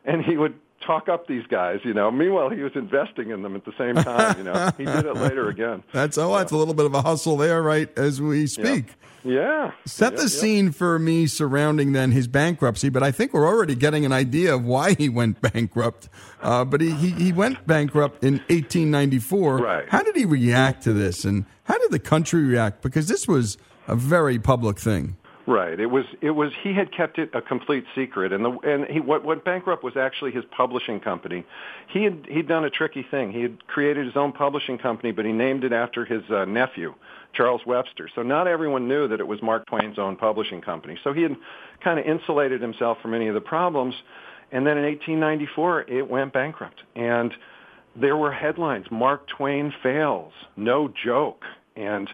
[0.06, 0.54] and he would
[0.86, 2.10] talk up these guys, you know.
[2.12, 4.72] Meanwhile, he was investing in them at the same time, you know.
[4.78, 5.84] He did it later again.
[5.92, 7.90] That's oh, that's a little bit of a hustle there, right?
[7.98, 8.94] As we speak.
[9.24, 9.72] Yeah.
[9.86, 10.28] Set Yeah, the yeah.
[10.30, 14.56] scene for me surrounding then his bankruptcy, but I think we're already getting an idea
[14.56, 16.08] of why he went bankrupt.
[16.42, 19.58] Uh, but he, he, he went bankrupt in 1894.
[19.58, 19.90] Right.
[19.90, 22.82] How did he react to this, and how did the country react?
[22.82, 23.58] Because this was
[23.88, 25.18] a very public thing.
[25.48, 25.80] Right.
[25.80, 26.04] It was.
[26.20, 26.52] It was.
[26.62, 29.96] He had kept it a complete secret, and the and he what went bankrupt was
[29.96, 31.46] actually his publishing company.
[31.88, 33.32] He had he'd done a tricky thing.
[33.32, 36.94] He had created his own publishing company, but he named it after his uh, nephew,
[37.34, 38.10] Charles Webster.
[38.14, 40.98] So not everyone knew that it was Mark Twain's own publishing company.
[41.02, 41.38] So he had
[41.82, 43.96] kind of insulated himself from any of the problems.
[44.52, 47.34] And then in 1894, it went bankrupt, and
[47.96, 51.44] there were headlines: Mark Twain fails, no joke,
[51.78, 52.10] and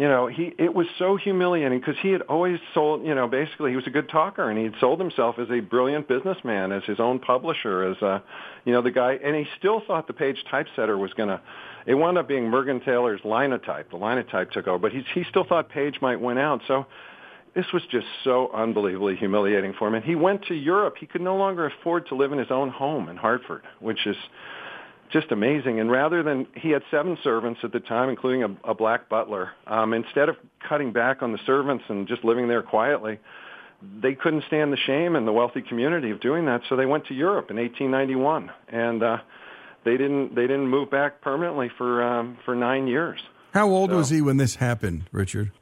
[0.00, 3.68] you know, he it was so humiliating because he had always sold, you know, basically
[3.68, 6.82] he was a good talker and he had sold himself as a brilliant businessman, as
[6.84, 8.22] his own publisher, as a,
[8.64, 11.40] you know, the guy, and he still thought the Paige typesetter was going to.
[11.84, 13.90] It wound up being Mergenthaler's Linotype.
[13.90, 16.62] The Linotype took over, but he he still thought Paige might win out.
[16.66, 16.86] So
[17.54, 19.94] this was just so unbelievably humiliating for him.
[19.94, 20.94] And he went to Europe.
[20.98, 24.16] He could no longer afford to live in his own home in Hartford, which is
[25.12, 25.80] just amazing.
[25.80, 29.50] And rather than he had seven servants at the time, including a, a black butler.
[29.66, 30.36] Um, instead of
[30.68, 33.18] cutting back on the servants and just living there quietly,
[34.02, 37.06] they couldn't stand the shame in the wealthy community of doing that, so they went
[37.06, 39.16] to Europe in 1891, and uh,
[39.84, 43.18] they didn't they didn't move back permanently for um, for nine years.
[43.54, 45.52] How old So- was he when this happened, Richard?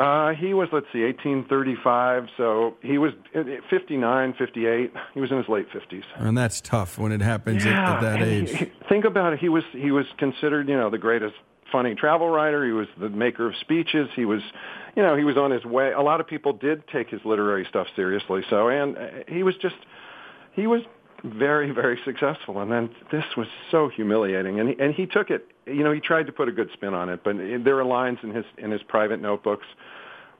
[0.00, 4.92] Uh, he was, let's see, 1835, so he was uh, 59, 58.
[5.12, 6.04] He was in his late 50s.
[6.16, 8.50] And that's tough when it happens at, at that age.
[8.50, 9.38] he- think about it.
[9.40, 11.34] He was he was considered, you know, the greatest
[11.70, 12.64] funny travel writer.
[12.64, 14.08] He was the maker of speeches.
[14.16, 14.40] He was,
[14.96, 15.92] you know, he was on his way.
[15.92, 18.40] A lot of people did take his literary stuff seriously.
[18.48, 19.76] So, and uh, he was just,
[20.54, 20.80] he was
[21.22, 22.60] very very successful.
[22.60, 24.60] And then this was so humiliating.
[24.60, 25.46] And he, and he took it.
[25.66, 28.18] You know, he tried to put a good spin on it, but there are lines
[28.22, 29.66] in his in his private notebooks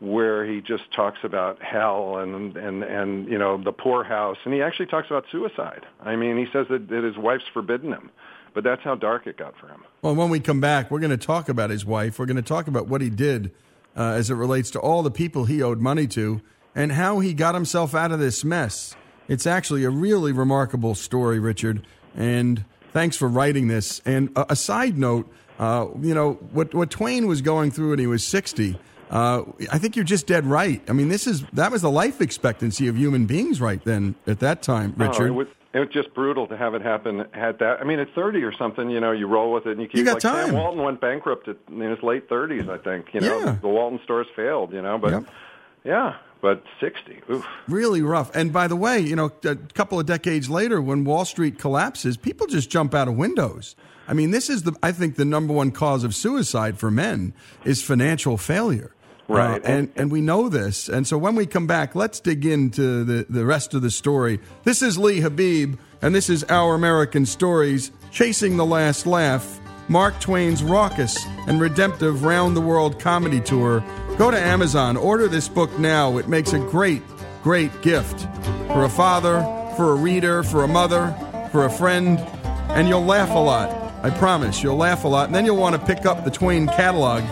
[0.00, 4.62] where he just talks about hell and and and you know the poorhouse and he
[4.62, 8.10] actually talks about suicide i mean he says that, that his wife's forbidden him
[8.54, 11.10] but that's how dark it got for him Well, when we come back, we're going
[11.10, 12.18] to talk about his wife.
[12.18, 13.52] We're going to talk about what he did
[13.94, 16.40] uh, as it relates to all the people he owed money to
[16.74, 18.96] and how he got himself out of this mess.
[19.30, 21.86] It's actually a really remarkable story, Richard.
[22.16, 24.02] And thanks for writing this.
[24.04, 27.98] And a, a side note, uh, you know, what, what Twain was going through when
[28.00, 28.76] he was 60,
[29.10, 30.82] uh, I think you're just dead right.
[30.88, 34.40] I mean, this is that was the life expectancy of human beings right then at
[34.40, 35.26] that time, Oh, Richard.
[35.28, 38.12] it, was, it was just brutal to have it happen at that i mean at
[38.14, 40.22] 30 or something you know you roll with it and you keep You got like
[40.22, 40.46] time.
[40.46, 43.56] sam walton went bankrupt at, in his late 30s i think you know Yeah.
[43.62, 45.24] the walton stores failed you know but
[45.84, 48.34] yeah but 60 oof Really rough.
[48.34, 52.16] And by the way, you know, a couple of decades later, when Wall Street collapses,
[52.16, 53.76] people just jump out of windows.
[54.08, 57.32] I mean, this is the I think the number one cause of suicide for men
[57.64, 58.92] is financial failure.
[59.28, 59.62] Right.
[59.62, 60.88] Uh, and and we know this.
[60.88, 64.40] And so when we come back, let's dig into the, the rest of the story.
[64.64, 70.18] This is Lee Habeeb, and this is Our American Stories, Chasing the Last Laugh, Mark
[70.20, 71.16] Twain's raucous
[71.46, 73.84] and redemptive round the world comedy tour.
[74.20, 76.18] Go to Amazon, order this book now.
[76.18, 77.02] It makes a great,
[77.42, 78.28] great gift
[78.66, 79.40] for a father,
[79.78, 81.16] for a reader, for a mother,
[81.50, 82.18] for a friend,
[82.68, 83.70] and you'll laugh a lot.
[84.04, 84.62] I promise.
[84.62, 85.24] You'll laugh a lot.
[85.24, 87.22] And then you'll want to pick up the Twain catalog.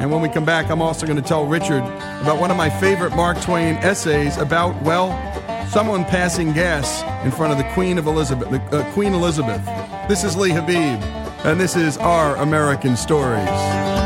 [0.00, 1.82] And when we come back, I'm also going to tell Richard
[2.22, 5.10] about one of my favorite Mark Twain essays about, well,
[5.68, 9.62] someone passing gas in front of the Queen of Elizabeth, uh, Queen Elizabeth.
[10.08, 11.02] This is Lee Habeeb,
[11.44, 13.99] and this is Our American Stories.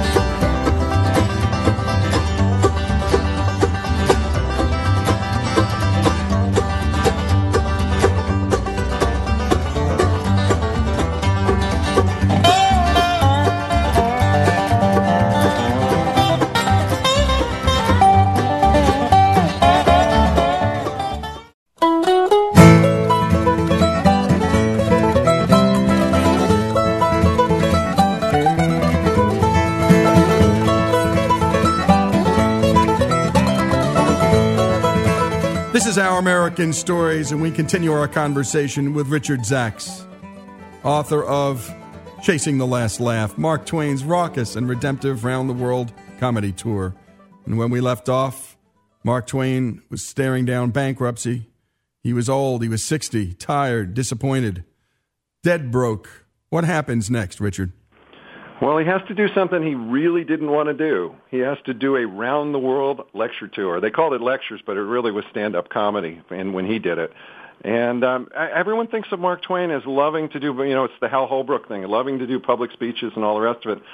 [36.54, 40.06] American Stories, and we continue our conversation with Richard Zacks,
[40.84, 41.68] author of
[42.22, 46.94] Chasing the Last Laugh, Mark Twain's raucous and redemptive round the world comedy tour.
[47.44, 48.56] And when we left off,
[49.02, 51.50] Mark Twain was staring down bankruptcy.
[52.04, 54.62] He was old, he was 60, tired, disappointed,
[55.42, 56.24] dead broke.
[56.50, 57.72] What happens next, Richard?
[58.62, 61.14] Well, he has to do something he really didn't want to do.
[61.30, 63.80] He has to do a round the world lecture tour.
[63.80, 66.98] They called it lectures, but it really was stand up comedy and when he did
[66.98, 67.12] it.
[67.62, 71.08] And um, everyone thinks of Mark Twain as loving to do, you know, it's the
[71.08, 73.84] Hal Holbrook thing, loving to do public speeches and all the rest of it.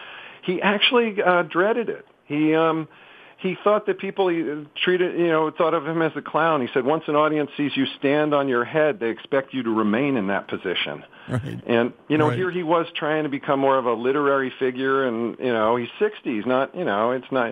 [0.42, 2.04] He actually uh, dreaded it.
[2.26, 2.88] He um,
[3.40, 6.60] he thought that people he treated, you know, thought of him as a clown.
[6.60, 9.70] He said, once an audience sees you stand on your head, they expect you to
[9.70, 11.04] remain in that position.
[11.28, 11.60] Right.
[11.66, 12.36] And you know, Right.
[12.38, 15.88] here he was trying to become more of a literary figure, and you know, he's
[15.98, 16.34] 60.
[16.36, 17.50] He's not, you know, it's not,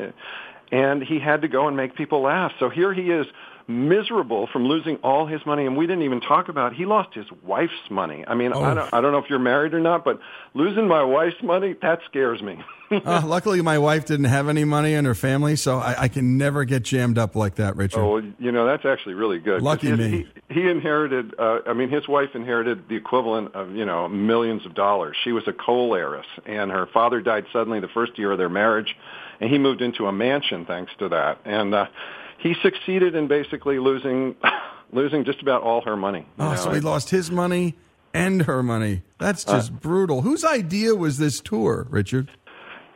[0.70, 2.52] and he had to go and make people laugh.
[2.58, 3.26] So here he is,
[3.70, 7.26] miserable from losing all his money, and we didn't even talk about he lost his
[7.44, 8.24] wife's money.
[8.26, 8.74] I mean, I Oh.
[8.74, 10.18] don't, I don't know if you're married or not, but
[10.54, 12.58] losing my wife's money that scares me.
[13.04, 16.38] uh, luckily, my wife didn't have any money in her family, so I, I can
[16.38, 18.00] never get jammed up like that, Richard.
[18.00, 19.62] Oh, you know that's actually really good.
[19.62, 20.26] Lucky he, me.
[20.48, 21.34] He, he inherited.
[21.38, 25.16] Uh, I mean, his wife inherited the equivalent of you know millions of dollars.
[25.22, 28.48] She was a coal heiress, and her father died suddenly the first year of their
[28.48, 28.96] marriage,
[29.40, 31.40] and he moved into a mansion thanks to that.
[31.44, 31.86] And uh,
[32.38, 34.36] he succeeded in basically losing
[34.92, 36.26] losing just about all her money.
[36.38, 36.56] Oh, know.
[36.56, 37.74] so he lost his money
[38.14, 39.02] and her money.
[39.18, 40.22] That's Uh, just brutal.
[40.22, 42.30] Whose idea was this tour, Richard?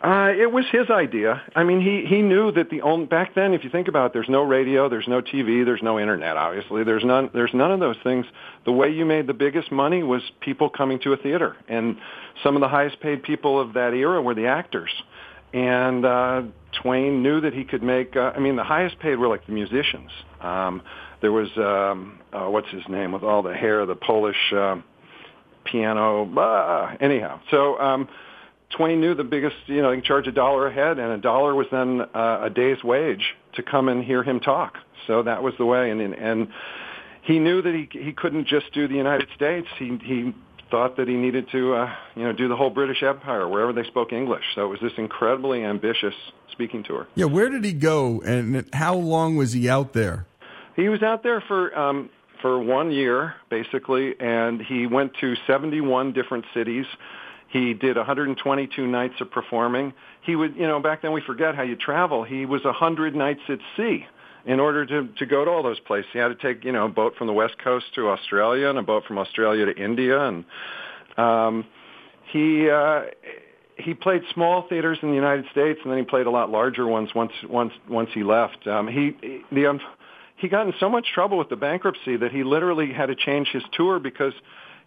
[0.02, 1.40] Uh, it was his idea.
[1.54, 4.12] I mean, he he knew that the only back then, if you think about it,
[4.12, 6.36] there's no radio, there's no TV, there's no internet.
[6.36, 7.30] Obviously, there's none.
[7.32, 8.26] There's none of those things.
[8.64, 11.98] The way you made the biggest money was people coming to a theater, and
[12.42, 14.90] some of the highest paid people of that era were the actors.
[15.54, 16.42] And uh,
[16.82, 18.16] Twain knew that he could make.
[18.16, 20.10] Uh, I mean, the highest paid were like the musicians.
[20.40, 20.82] Um,
[21.20, 24.78] there was um, uh, what's his name with all the hair, the Polish uh,
[25.64, 26.28] piano.
[26.36, 27.78] Uh, anyhow, so.
[27.78, 28.08] Um,
[28.76, 31.18] Twain knew the biggest, you know, he could charge a dollar a head, and a
[31.18, 34.74] dollar was then uh, a day's wage to come and hear him talk.
[35.06, 36.48] So that was the way, and and, and
[37.22, 39.68] he knew that he he couldn't just do the United States.
[39.78, 40.34] He he
[40.70, 43.84] thought that he needed to, uh, you know, do the whole British Empire wherever they
[43.84, 44.44] spoke English.
[44.54, 46.14] So it was this incredibly ambitious
[46.50, 47.06] speaking tour.
[47.14, 50.26] Yeah, where did he go, and how long was he out there?
[50.74, 52.10] He was out there for um,
[52.40, 56.86] for one year basically, and he went to 71 different cities.
[57.52, 59.92] He did 122 nights of performing.
[60.22, 62.24] He would, you know, back then we forget how you travel.
[62.24, 64.06] He was 100 nights at sea
[64.46, 66.10] in order to to go to all those places.
[66.14, 68.78] He had to take, you know, a boat from the west coast to Australia and
[68.78, 70.44] a boat from Australia to India, and
[71.16, 71.64] um,
[72.32, 72.68] he.
[72.70, 73.02] Uh,
[73.78, 76.86] he played small theaters in the United States, and then he played a lot larger
[76.86, 78.66] ones once once once he left.
[78.66, 79.16] Um, he
[79.50, 79.80] the um,
[80.36, 83.48] he got in so much trouble with the bankruptcy that he literally had to change
[83.48, 84.34] his tour because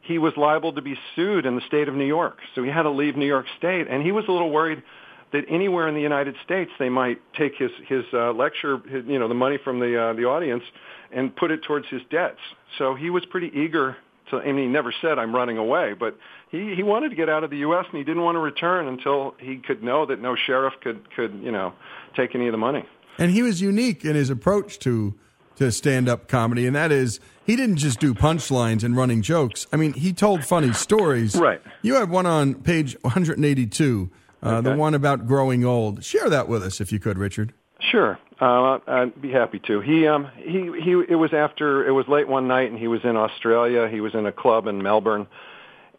[0.01, 2.37] he was liable to be sued in the state of New York.
[2.53, 4.83] So he had to leave New York State, and he was a little worried
[5.31, 9.19] that anywhere in the United States they might take his his uh, lecture, his, you
[9.19, 10.63] know, the money from the uh, the audience,
[11.11, 12.39] and put it towards his debts.
[12.77, 13.97] So he was pretty eager
[14.29, 14.37] to.
[14.37, 16.17] I mean, he never said I'm running away, but
[16.49, 17.85] he he wanted to get out of the U.S.
[17.89, 21.33] and he didn't want to return until he could know that no sheriff could could
[21.43, 21.73] you know
[22.15, 22.85] take any of the money.
[23.17, 25.15] And he was unique in his approach to
[25.57, 29.67] to stand up comedy, and that is he didn't just do punchlines and running jokes.
[29.71, 31.35] I mean, he told funny stories.
[31.35, 31.61] Right.
[31.81, 34.09] You had one on page 182,
[34.41, 36.03] uh, the one about growing old.
[36.03, 37.53] Share that with us if you could, Richard.
[37.79, 39.81] Sure, uh, I'd be happy to.
[39.81, 40.91] He, um, he, he.
[41.07, 43.87] It was after it was late one night, and he was in Australia.
[43.87, 45.27] He was in a club in Melbourne,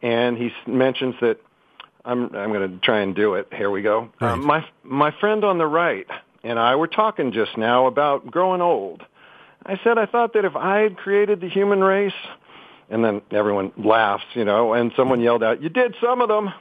[0.03, 1.39] and he mentions that
[2.05, 2.35] I'm.
[2.35, 3.49] I'm going to try and do it.
[3.53, 4.09] Here we go.
[4.21, 6.07] Um, my my friend on the right
[6.47, 9.05] and I were talking just now about growing old.
[9.67, 12.15] I said I thought that if I had created the human race,
[12.89, 16.53] and then everyone laughs, you know, and someone yelled out, "You did some of them."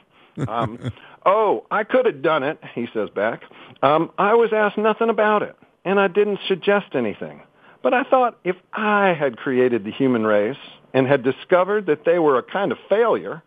[0.48, 0.92] Um,
[1.26, 3.42] oh, I could have done it, he says back.
[3.82, 7.42] Um, I was asked nothing about it, and I didn't suggest anything.
[7.82, 10.58] But I thought if I had created the human race
[10.92, 13.42] and had discovered that they were a kind of failure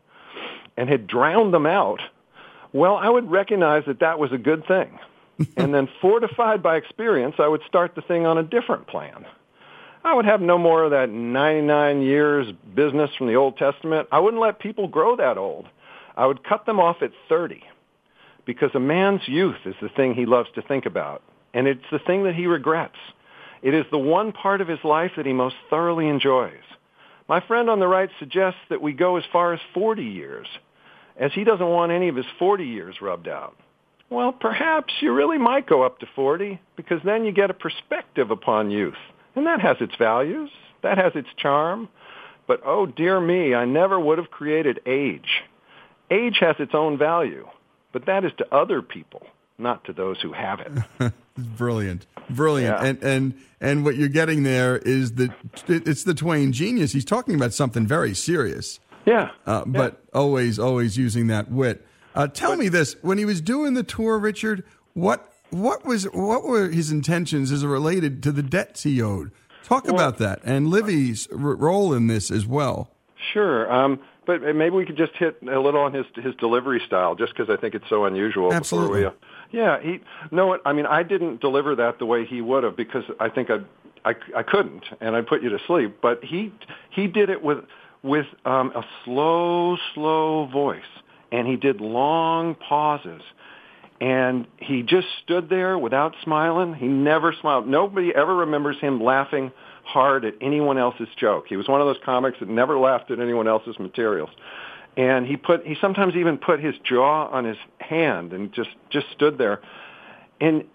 [0.78, 1.99] and had drowned them out,
[2.72, 4.97] well, I would recognize that that was a good thing.
[5.57, 9.26] and then fortified by experience, I would start the thing on a different plan.
[10.04, 14.08] I would have no more of that 99 years business from the Old Testament.
[14.12, 15.68] I wouldn't let people grow that old.
[16.16, 17.62] I would cut them off at 30
[18.45, 21.22] because a man's youth is the thing he loves to think about,
[21.54, 22.95] and it's the thing that he regrets.
[23.62, 26.64] It is the one part of his life that he most thoroughly enjoys.
[27.28, 30.47] My friend on the right suggests that we go as far as 40 years,
[31.18, 33.56] as he doesn't want any of his 40 years rubbed out.
[34.10, 38.32] Well, perhaps you really might go up to 40 because then you get a perspective
[38.32, 38.95] upon youth
[39.36, 40.49] And that has its values.
[40.82, 41.89] That has its charm.
[42.47, 45.43] But oh dear me, I never would have created age.
[46.09, 47.47] Age has its own value,
[47.91, 49.21] but that is to other people,
[49.59, 51.13] not to those who have it.
[51.38, 52.86] Brilliant, brilliant, Yeah.
[52.89, 55.32] and and and what you're getting there is that
[55.69, 56.91] it's the Twain genius.
[56.91, 59.30] He's talking about something very serious, Yeah.
[59.45, 61.86] uh, but always, always using that wit.
[62.13, 64.65] Uh, tell me this: when he was doing the tour, Richard,
[64.95, 69.32] what what was what were his intentions as it related to the debts he owed?
[69.64, 72.91] Talk about that and Livy's r- role in this as well.
[73.34, 73.72] Sure.
[73.72, 77.34] Um, but maybe we could just hit a little on his his delivery style, just
[77.36, 78.54] because I think it's so unusual.
[78.54, 79.02] Absolutely.
[79.02, 79.12] We, uh,
[79.52, 79.80] yeah.
[79.82, 80.02] He.
[80.32, 80.60] No.
[80.66, 83.60] I mean, I didn't deliver that the way he would have because I think I,
[84.06, 85.97] I, I couldn't, and I'd put you to sleep.
[86.02, 86.54] But he
[86.91, 87.66] he did it with
[88.04, 90.82] with um, a slow, slow voice,
[91.32, 93.22] and he did long pauses.
[94.02, 96.74] And he just stood there without smiling.
[96.74, 97.68] He never smiled.
[97.68, 99.52] Nobody ever remembers him laughing
[99.84, 101.45] hard at anyone else's joke.
[101.50, 104.30] He was one of those comics that never laughed at anyone else's materials.
[104.95, 109.08] And he put he sometimes even put his jaw on his hand and just just
[109.16, 109.62] stood there.
[110.39, 110.66] And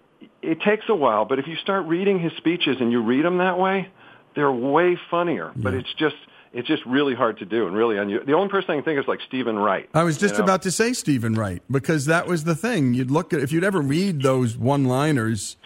[0.41, 3.39] it takes a while, but if you start reading his speeches and you read them
[3.39, 3.89] that way,
[4.35, 5.51] they're way funnier.
[5.55, 6.15] But it's just
[6.55, 8.25] it's just really hard to do and really unusual.
[8.25, 9.89] The only person I can think of is like Steven Wright.
[9.93, 10.45] I was just you know?
[10.45, 12.93] about to say Steven Wright because that was the thing.
[12.93, 15.57] You'd look at if you'd ever read those one-liners.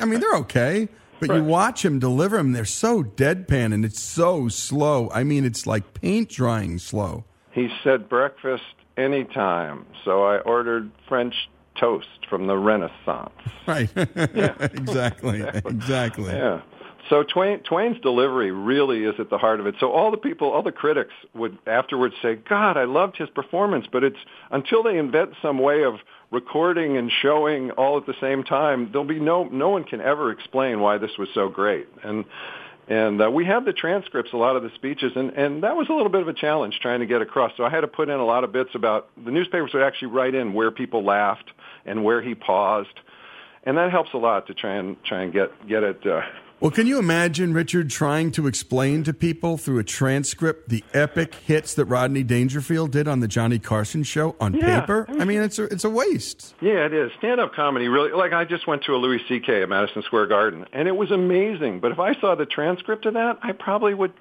[0.00, 0.88] I mean, they're okay,
[1.18, 2.52] but you watch him deliver them.
[2.52, 5.10] They're so deadpan and it's so slow.
[5.12, 7.24] I mean, it's like paint drying slow.
[7.52, 8.64] He said breakfast
[8.98, 11.34] anytime, so I ordered French
[11.80, 13.30] toast from the Renaissance.
[13.66, 13.88] Right.
[13.96, 15.40] exactly.
[15.64, 16.32] Exactly.
[16.32, 16.60] Yeah.
[17.10, 19.74] So Twain, Twain's delivery really is at the heart of it.
[19.78, 23.86] So all the people, all the critics would afterwards say, "God, I loved his performance,"
[23.90, 24.18] but it's
[24.50, 25.96] until they invent some way of
[26.30, 30.30] recording and showing all at the same time, there'll be no no one can ever
[30.30, 31.86] explain why this was so great.
[32.02, 32.24] And
[32.88, 35.88] and uh, we have the transcripts, a lot of the speeches, and, and that was
[35.88, 37.52] a little bit of a challenge trying to get across.
[37.56, 40.08] So I had to put in a lot of bits about the newspapers would actually
[40.08, 41.50] write in where people laughed
[41.86, 43.00] and where he paused,
[43.64, 46.06] and that helps a lot to try and try and get get it.
[46.06, 46.22] Uh,
[46.64, 51.34] Well, can you imagine Richard trying to explain to people through a transcript the epic
[51.34, 54.80] hits that Rodney Dangerfield did on the Johnny Carson show on Yeah.
[54.80, 55.04] paper?
[55.06, 55.28] I mm-hmm.
[55.28, 56.54] mean, it's a, it's a waste.
[56.62, 57.12] Yeah, it is.
[57.18, 59.60] Stand up comedy really like I just went to a Louis C.K.
[59.60, 61.80] at Madison Square Garden and it was amazing.
[61.80, 64.14] But if I saw the transcript of that, I probably would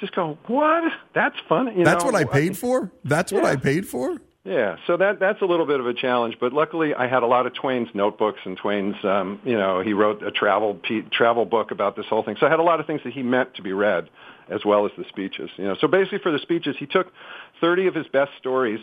[0.00, 0.92] just go, What?
[1.14, 1.78] That's funny.
[1.78, 2.10] You That's know?
[2.10, 2.90] what I paid for?
[3.04, 4.20] That's what I paid for?
[4.44, 7.26] Yeah, so that that's a little bit of a challenge, but luckily I had a
[7.26, 10.78] lot of Twain's notebooks and Twain's, um, you know, he wrote a travel
[11.10, 12.36] travel book about this whole thing.
[12.38, 14.10] So I had a lot of things that he meant to be read,
[14.50, 15.48] as well as the speeches.
[15.56, 17.10] You know, so basically for the speeches, he took
[17.62, 18.80] 30 of his best stories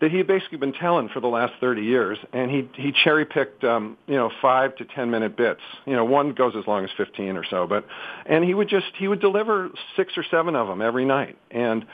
[0.00, 3.26] that he had basically been telling for the last 30 years, and he he cherry
[3.26, 5.60] picked, um, you know, five to 10 minute bits.
[5.84, 7.84] You know, one goes as long as 15 or so, but
[8.24, 11.84] and he would just he would deliver six or seven of them every night, and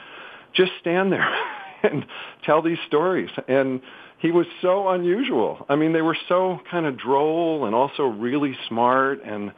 [0.55, 1.29] just stand there
[1.83, 2.07] and
[2.45, 3.31] tell these stories.
[3.47, 3.81] And
[4.19, 5.65] he was so unusual.
[5.69, 9.53] I mean, they were so kind of droll and also really smart and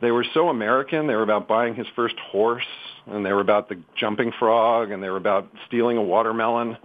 [0.00, 1.06] they were so American.
[1.06, 2.66] They were about buying his first horse
[3.06, 6.76] and they were about the jumping frog and they were about stealing a watermelon.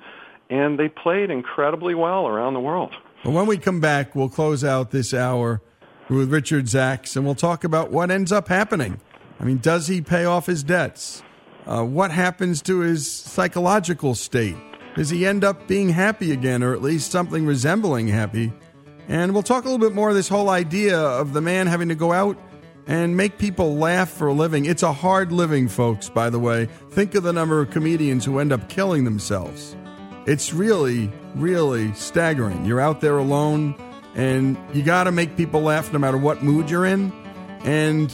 [0.50, 2.92] And they played incredibly well around the world.
[3.24, 5.62] But when we come back, we'll close out this hour
[6.10, 9.00] with Richard Zacks and we'll talk about what ends up happening.
[9.40, 11.22] I mean, does he pay off his debts?
[11.68, 14.58] Uh, what happens to his psychological state?
[14.96, 18.52] Does he end up being happy again, or at least something resembling happy?
[19.08, 21.90] And we'll talk a little bit more of this whole idea of the man having
[21.90, 22.38] to go out
[22.86, 24.66] and make people laugh for a living.
[24.66, 26.66] It's a hard living, folks, by the way.
[26.92, 29.76] Think of the number of comedians who end up killing themselves.
[30.26, 32.66] It's really, really staggering.
[32.66, 33.76] You're out there alone,
[34.16, 37.12] and you got to make people laugh no matter what mood you're in.
[37.64, 38.14] And,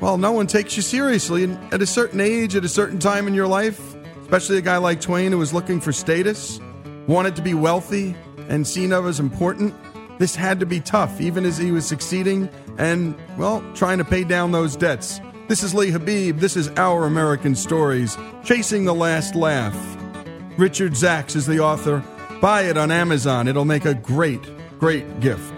[0.00, 1.44] well, no one takes you seriously.
[1.44, 3.87] And at a certain age, at a certain time in your life,
[4.28, 6.60] especially a guy like Twain who was looking for status,
[7.06, 8.14] wanted to be wealthy,
[8.50, 9.74] and seen of as important,
[10.18, 12.46] this had to be tough, even as he was succeeding
[12.76, 15.18] and, well, trying to pay down those debts.
[15.48, 16.40] This is Lee Habeeb.
[16.40, 19.74] This is Our American Stories, Chasing the Last Laugh.
[20.58, 22.04] Richard Zacks is the author.
[22.42, 23.48] Buy it on Amazon.
[23.48, 24.42] It'll make a great,
[24.78, 25.54] great gift.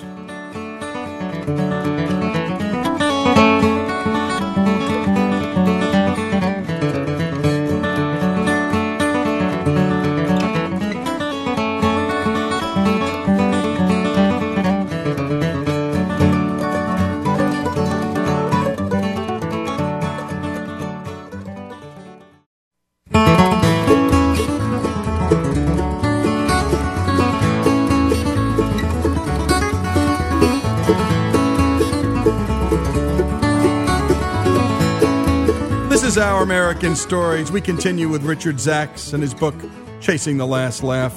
[36.81, 37.53] American Stories.
[37.53, 39.55] We continue with Richard Zacks and his book,
[40.01, 41.13] Chasing the Last Laugh.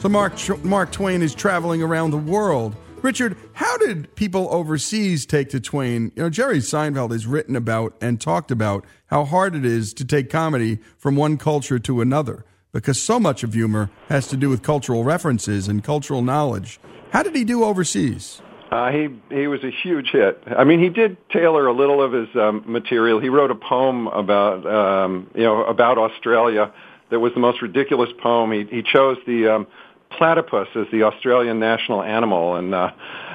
[0.00, 2.76] So, Mark, Mark Twain is traveling around the world.
[3.00, 6.12] Richard, how did people overseas take to Twain?
[6.14, 10.04] You know, Jerry Seinfeld has written about and talked about how hard it is to
[10.04, 14.50] take comedy from one culture to another because so much of humor has to do
[14.50, 16.78] with cultural references and cultural knowledge.
[17.12, 18.42] How did he do overseas?
[18.70, 20.42] Uh, he he was a huge hit.
[20.46, 23.18] I mean, he did tailor a little of his um, material.
[23.18, 26.72] He wrote a poem about um, you know about Australia
[27.10, 28.52] that was the most ridiculous poem.
[28.52, 29.66] He he chose the um,
[30.10, 32.92] platypus as the Australian national animal, and uh,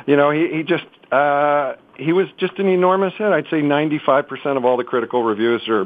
[0.07, 3.27] you know he he just uh, he was just an enormous hit.
[3.27, 5.85] I'd say 95% of all the critical reviews are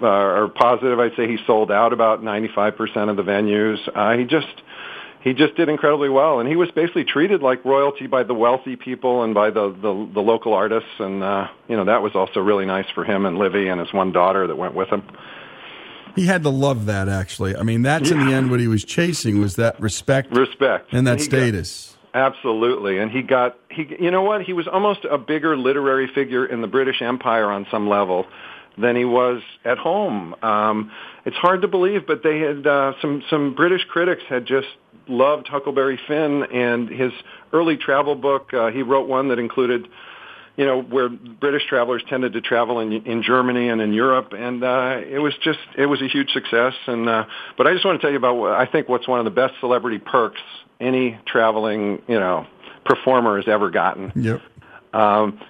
[0.00, 1.00] uh, are positive.
[1.00, 3.78] I'd say he sold out about 95% of the venues.
[3.92, 4.62] Uh, he just
[5.20, 8.76] he just did incredibly well, and he was basically treated like royalty by the wealthy
[8.76, 12.40] people and by the the, the local artists, and uh, you know that was also
[12.40, 15.02] really nice for him and Livy and his one daughter that went with him.
[16.14, 17.54] He had to love that, actually.
[17.56, 18.20] I mean, that's yeah.
[18.20, 21.96] in the end what he was chasing was that respect, respect, and that status.
[22.12, 23.86] Got, absolutely, and he got he.
[24.00, 24.42] You know what?
[24.42, 28.26] He was almost a bigger literary figure in the British Empire on some level
[28.80, 30.34] than he was at home.
[30.42, 30.92] Um,
[31.24, 34.68] it's hard to believe, but they had uh, some some British critics had just
[35.08, 37.12] loved Huckleberry Finn and his
[37.52, 38.52] early travel book.
[38.52, 39.88] Uh, he wrote one that included,
[40.56, 44.62] you know, where British travelers tended to travel in in Germany and in Europe, and
[44.62, 46.74] uh, it was just it was a huge success.
[46.86, 47.24] And uh,
[47.56, 49.30] but I just want to tell you about what I think what's one of the
[49.30, 50.40] best celebrity perks
[50.80, 52.46] any traveling you know
[52.84, 54.12] performer has ever gotten.
[54.14, 54.40] Yep.
[54.94, 55.40] Um,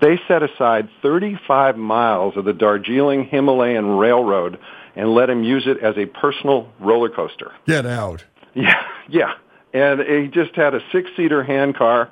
[0.00, 4.58] they set aside 35 miles of the Darjeeling Himalayan Railroad
[4.96, 7.52] and let him use it as a personal roller coaster.
[7.66, 8.24] Get out.
[8.54, 9.32] Yeah, yeah.
[9.72, 12.10] And he just had a six-seater hand car,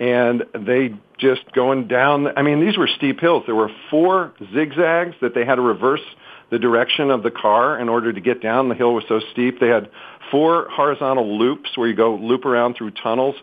[0.00, 2.36] and they just going down.
[2.36, 3.44] I mean, these were steep hills.
[3.46, 6.02] There were four zigzags that they had to reverse
[6.50, 8.68] the direction of the car in order to get down.
[8.68, 9.60] The hill was so steep.
[9.60, 9.90] They had
[10.30, 13.36] four horizontal loops where you go loop around through tunnels.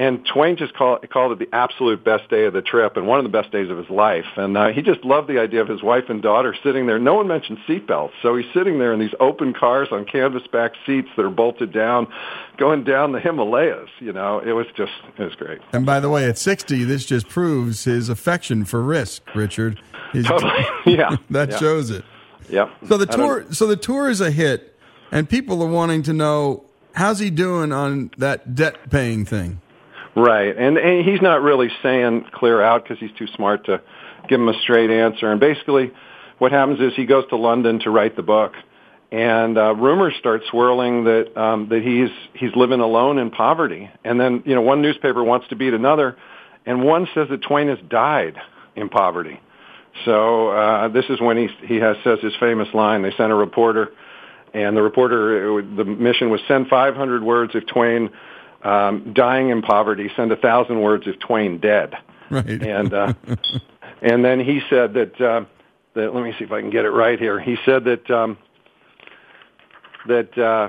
[0.00, 3.18] And Twain just call, called it the absolute best day of the trip and one
[3.18, 4.24] of the best days of his life.
[4.36, 6.98] And uh, he just loved the idea of his wife and daughter sitting there.
[6.98, 8.12] No one mentioned seatbelts.
[8.22, 11.70] So he's sitting there in these open cars on canvas back seats that are bolted
[11.70, 12.10] down,
[12.56, 13.90] going down the Himalayas.
[13.98, 15.60] You know, it was just, it was great.
[15.74, 19.82] And by the way, at 60, this just proves his affection for risk, Richard.
[20.14, 20.64] His, totally.
[20.86, 21.16] Yeah.
[21.28, 21.58] that yeah.
[21.58, 22.06] shows it.
[22.48, 22.70] Yep.
[22.88, 24.74] So the tour, so the tour is a hit,
[25.12, 26.64] and people are wanting to know
[26.94, 29.60] how's he doing on that debt paying thing.
[30.16, 33.80] Right, and, and he's not really saying clear out because he's too smart to
[34.28, 35.30] give him a straight answer.
[35.30, 35.92] And basically,
[36.38, 38.54] what happens is he goes to London to write the book,
[39.12, 43.90] and uh, rumors start swirling that um, that he's he's living alone in poverty.
[44.04, 46.16] And then you know one newspaper wants to beat another,
[46.66, 48.36] and one says that Twain has died
[48.74, 49.40] in poverty.
[50.04, 53.02] So uh, this is when he he has says his famous line.
[53.02, 53.92] They sent a reporter,
[54.54, 58.10] and the reporter the mission was send 500 words if Twain
[58.62, 61.94] um, dying in poverty, send a thousand words if Twain dead.
[62.30, 62.46] Right.
[62.46, 63.14] And uh,
[64.02, 65.44] and then he said that uh,
[65.94, 67.40] that let me see if I can get it right here.
[67.40, 68.38] He said that um,
[70.06, 70.68] that uh,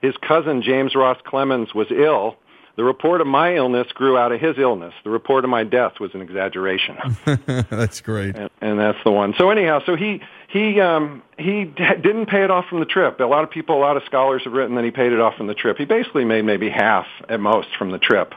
[0.00, 2.36] his cousin James Ross Clemens was ill.
[2.74, 4.94] The report of my illness grew out of his illness.
[5.04, 6.96] The report of my death was an exaggeration.
[7.68, 8.34] that's great.
[8.34, 9.34] And, and that's the one.
[9.36, 10.22] So anyhow, so he
[10.52, 13.18] he um, he d- didn't pay it off from the trip.
[13.20, 15.36] A lot of people, a lot of scholars have written that he paid it off
[15.36, 15.78] from the trip.
[15.78, 18.34] He basically made maybe half at most from the trip.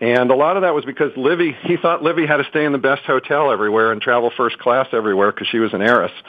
[0.00, 2.72] And a lot of that was because Livy, he thought Livy had to stay in
[2.72, 6.12] the best hotel everywhere and travel first class everywhere because she was an heiress.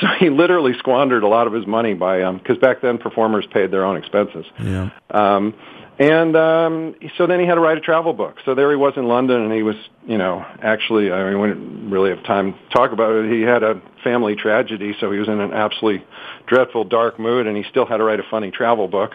[0.00, 3.44] So he literally squandered a lot of his money by, because um, back then performers
[3.52, 4.46] paid their own expenses.
[4.58, 4.88] Yeah.
[5.10, 5.54] Um,
[6.02, 8.38] and um, so then he had to write a travel book.
[8.44, 11.46] So there he was in London, and he was, you know, actually, I mean, we
[11.46, 13.32] didn't really have time to talk about it.
[13.32, 16.04] He had a family tragedy, so he was in an absolutely
[16.48, 19.12] dreadful, dark mood, and he still had to write a funny travel book.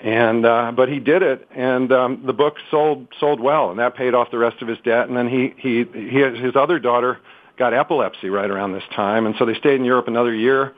[0.00, 3.94] And uh, but he did it, and um, the book sold sold well, and that
[3.94, 5.08] paid off the rest of his debt.
[5.08, 7.18] And then he he he his other daughter
[7.58, 10.74] got epilepsy right around this time, and so they stayed in Europe another year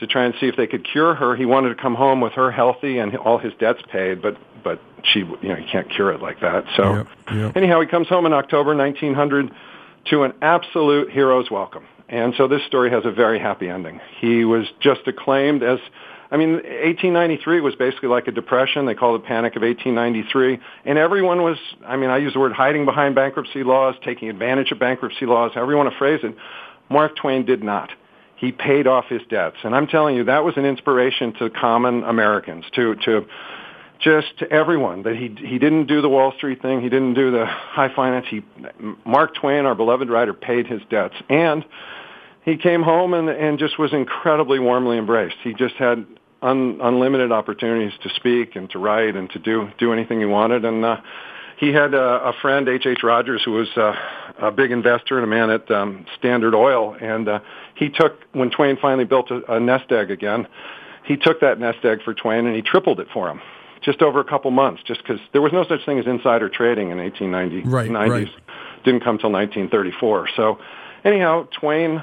[0.00, 1.36] to try and see if they could cure her.
[1.36, 4.80] He wanted to come home with her healthy and all his debts paid, but but
[5.04, 6.64] she you know you can't cure it like that.
[6.76, 7.56] So yep, yep.
[7.56, 9.50] anyhow, he comes home in October 1900
[10.10, 11.84] to an absolute hero's welcome.
[12.08, 14.00] And so this story has a very happy ending.
[14.20, 15.78] He was just acclaimed as
[16.30, 18.86] I mean, 1893 was basically like a depression.
[18.86, 20.58] They called it Panic of 1893.
[20.84, 21.56] And everyone was,
[21.86, 25.52] I mean, I use the word hiding behind bankruptcy laws, taking advantage of bankruptcy laws,
[25.54, 26.34] however you want to phrase it.
[26.90, 27.90] Mark Twain did not
[28.36, 29.56] he paid off his debts.
[29.64, 33.26] And I'm telling you, that was an inspiration to common Americans, to, to,
[34.00, 37.30] just to everyone that he he didn't do the Wall Street thing, he didn't do
[37.30, 38.26] the high finance.
[38.28, 38.42] He
[39.04, 41.64] Mark Twain, our beloved writer, paid his debts, and
[42.44, 45.36] he came home and and just was incredibly warmly embraced.
[45.42, 46.06] He just had
[46.42, 50.64] un, unlimited opportunities to speak and to write and to do do anything he wanted,
[50.64, 50.98] and uh,
[51.58, 52.86] he had a, a friend, H.
[52.86, 52.98] H.
[53.02, 53.94] Rogers, who was uh,
[54.38, 57.40] a big investor and a man at um, Standard Oil, and uh,
[57.74, 60.46] he took when Twain finally built a, a nest egg again.
[61.04, 63.40] He took that nest egg for Twain and he tripled it for him
[63.82, 66.90] just over a couple months, just because there was no such thing as insider trading
[66.90, 67.62] in 1890s.
[67.64, 68.08] Right, 90s.
[68.10, 68.28] right.
[68.84, 70.30] Didn't come till 1934.
[70.36, 70.58] So,
[71.04, 72.02] anyhow, Twain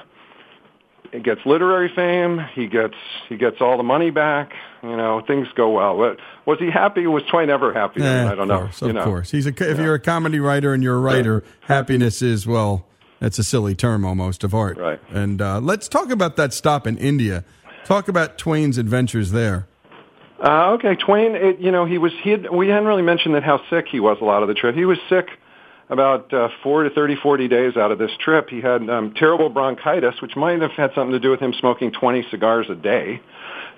[1.19, 2.40] gets literary fame.
[2.56, 2.95] He gets
[3.30, 4.53] he gets all the money back.
[4.81, 5.98] You know, things go well.
[5.98, 7.06] But was he happy?
[7.06, 8.02] Was Twain ever happy?
[8.02, 8.56] Eh, I don't know.
[8.56, 9.03] Of course, you of know.
[9.03, 9.31] course.
[9.31, 12.88] He's a, if you're a comedy writer and you're a writer, happiness is well.
[13.19, 14.77] That's a silly term almost of art.
[14.77, 14.99] Right.
[15.10, 17.45] And uh, let's talk about that stop in India.
[17.85, 19.68] Talk about Twain's adventures there.
[20.44, 21.35] Uh, okay, Twain.
[21.35, 22.31] It, you know, he was he.
[22.31, 24.76] Had, we hadn't really mentioned that how sick he was a lot of the trip.
[24.76, 25.27] He was sick
[25.93, 28.49] about uh, four to 30, 40 days out of this trip.
[28.49, 31.91] He had um, terrible bronchitis, which might have had something to do with him smoking
[31.91, 33.21] 20 cigars a day.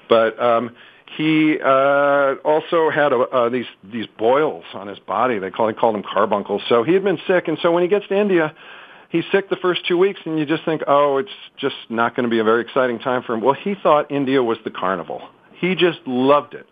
[0.10, 0.76] But um,
[1.18, 5.40] he uh, also had a, uh, these these boils on his body.
[5.40, 6.62] They call they called them carbuncles.
[6.68, 8.56] So he had been sick, and so when he gets to India,
[9.10, 12.24] he's sick the first two weeks, and you just think, oh, it's just not going
[12.24, 13.42] to be a very exciting time for him.
[13.42, 15.22] Well, he thought India was the carnival.
[15.60, 16.68] He just loved it.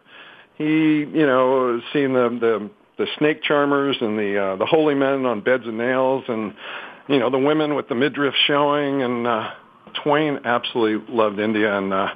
[0.55, 5.25] He, you know, seen the the the snake charmers and the uh, the holy men
[5.25, 6.53] on beds of nails, and
[7.07, 9.01] you know the women with the midriff showing.
[9.01, 9.51] And uh,
[10.03, 12.07] Twain absolutely loved India, and uh,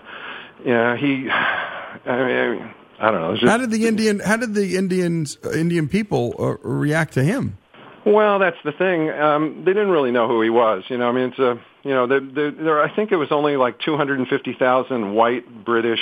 [0.65, 1.29] yeah, he.
[1.29, 2.25] I
[2.55, 3.33] mean, I don't know.
[3.35, 4.19] just- How did the Indian?
[4.19, 7.57] How did the Indians, uh, Indian people, uh, react to him?
[8.05, 9.09] Well, that's the thing.
[9.09, 10.83] Um, they didn't really know who he was.
[10.87, 13.33] You know, I mean, it's a, you know, there, there, there I think it was
[13.33, 15.99] only like 250,000 white British,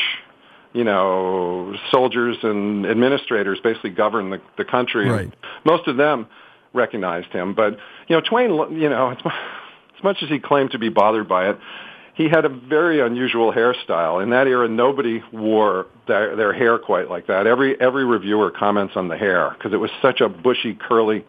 [0.76, 5.10] you know, soldiers and administrators basically governed the, the country.
[5.10, 5.34] Right.
[5.64, 6.28] Most of them
[6.74, 7.78] recognized him, but
[8.08, 11.50] you know, Twain, you know, as as much as he claimed to be bothered by
[11.50, 11.58] it,
[12.16, 14.22] he had a very unusual hairstyle.
[14.22, 17.48] In that era, nobody wore their, their hair quite like that.
[17.48, 21.26] Every every reviewer comments on the hair because it was such a bushy, curly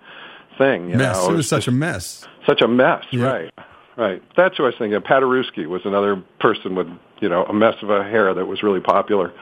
[0.59, 0.91] thing.
[0.91, 1.17] You mess.
[1.17, 2.27] know, it was such a mess.
[2.47, 3.25] such a mess, Yeah.
[3.25, 3.55] right?
[3.97, 4.23] Right.
[4.37, 5.01] That's who I was thinking.
[5.01, 6.87] Paderewski was another person with
[7.21, 9.33] you know a mess of a hair that was really popular.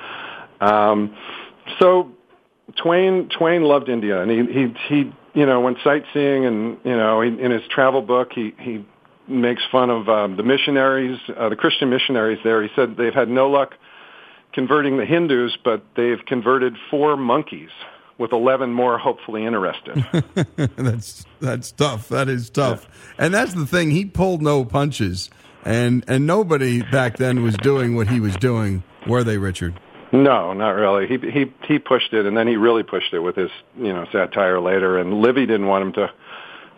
[0.61, 1.17] Um,
[1.79, 2.13] so
[2.77, 7.21] Twain Twain loved India, and he he he you know went sightseeing, and you know
[7.21, 8.85] he, in his travel book he he
[9.29, 12.63] makes fun of um, the missionaries, uh, the Christian missionaries there.
[12.63, 13.75] He said they've had no luck
[14.53, 17.71] converting the Hindus, but they've converted four monkeys,
[18.19, 20.05] with eleven more hopefully interested.
[20.77, 22.09] that's that's tough.
[22.09, 22.89] That is tough.
[23.19, 23.91] And that's the thing.
[23.91, 25.31] He pulled no punches,
[25.65, 28.83] and and nobody back then was doing what he was doing.
[29.07, 29.79] Were they, Richard?
[30.13, 31.07] No, not really.
[31.07, 34.07] He he he pushed it, and then he really pushed it with his you know
[34.13, 34.99] satire later.
[34.99, 36.13] And Livy didn't want him to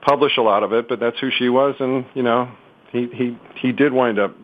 [0.00, 2.50] publish a lot of it, but that's who she was, and you know
[2.92, 4.34] he he he did wind up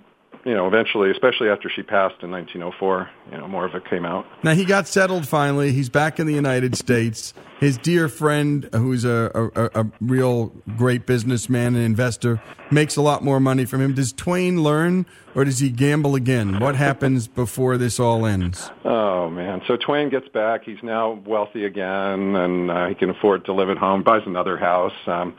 [0.45, 3.11] you know eventually, especially after she passed in 1904.
[3.31, 4.27] You know more of it came out.
[4.43, 5.73] Now he got settled finally.
[5.73, 7.35] He's back in the United States.
[7.61, 10.47] His dear friend, who's a, a, a real
[10.77, 12.43] great businessman and investor,
[12.73, 13.95] makes a lot more money from him.
[13.95, 15.07] Does Twain learn,
[15.37, 16.59] or does he gamble again?
[16.59, 18.69] What happens before this all ends?
[18.85, 19.63] Oh man!
[19.69, 20.65] So Twain gets back.
[20.65, 24.03] He's now wealthy again, and uh, he can afford to live at home.
[24.03, 25.37] Buys another house, um,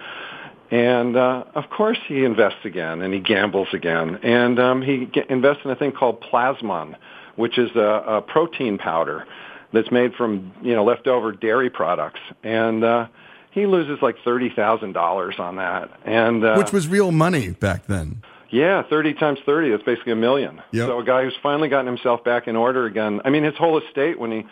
[0.73, 5.29] and uh, of course he invests again, and he gambles again, and um, he ge-
[5.29, 6.95] invests in a thing called Plasmon,
[7.35, 9.25] which is a, a protein powder
[9.71, 13.07] that's made from you know leftover dairy products, and uh,
[13.51, 17.85] he loses like thirty thousand dollars on that, and uh, Which was real money back
[17.85, 18.23] then.
[18.49, 20.61] yeah, 30 times 30, that's basically a million.
[20.71, 20.87] Yep.
[20.87, 23.21] So a guy who's finally gotten himself back in order again.
[23.25, 24.45] I mean, his whole estate when he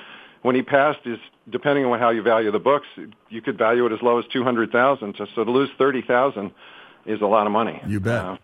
[0.44, 1.20] when he passed is
[1.52, 2.88] depending on how you value the books,
[3.30, 5.16] you could value it as low as 200,000.
[5.18, 6.52] So, so to lose 30,000
[7.06, 7.82] is a lot of money.
[7.88, 8.26] You bet.
[8.26, 8.38] Uh,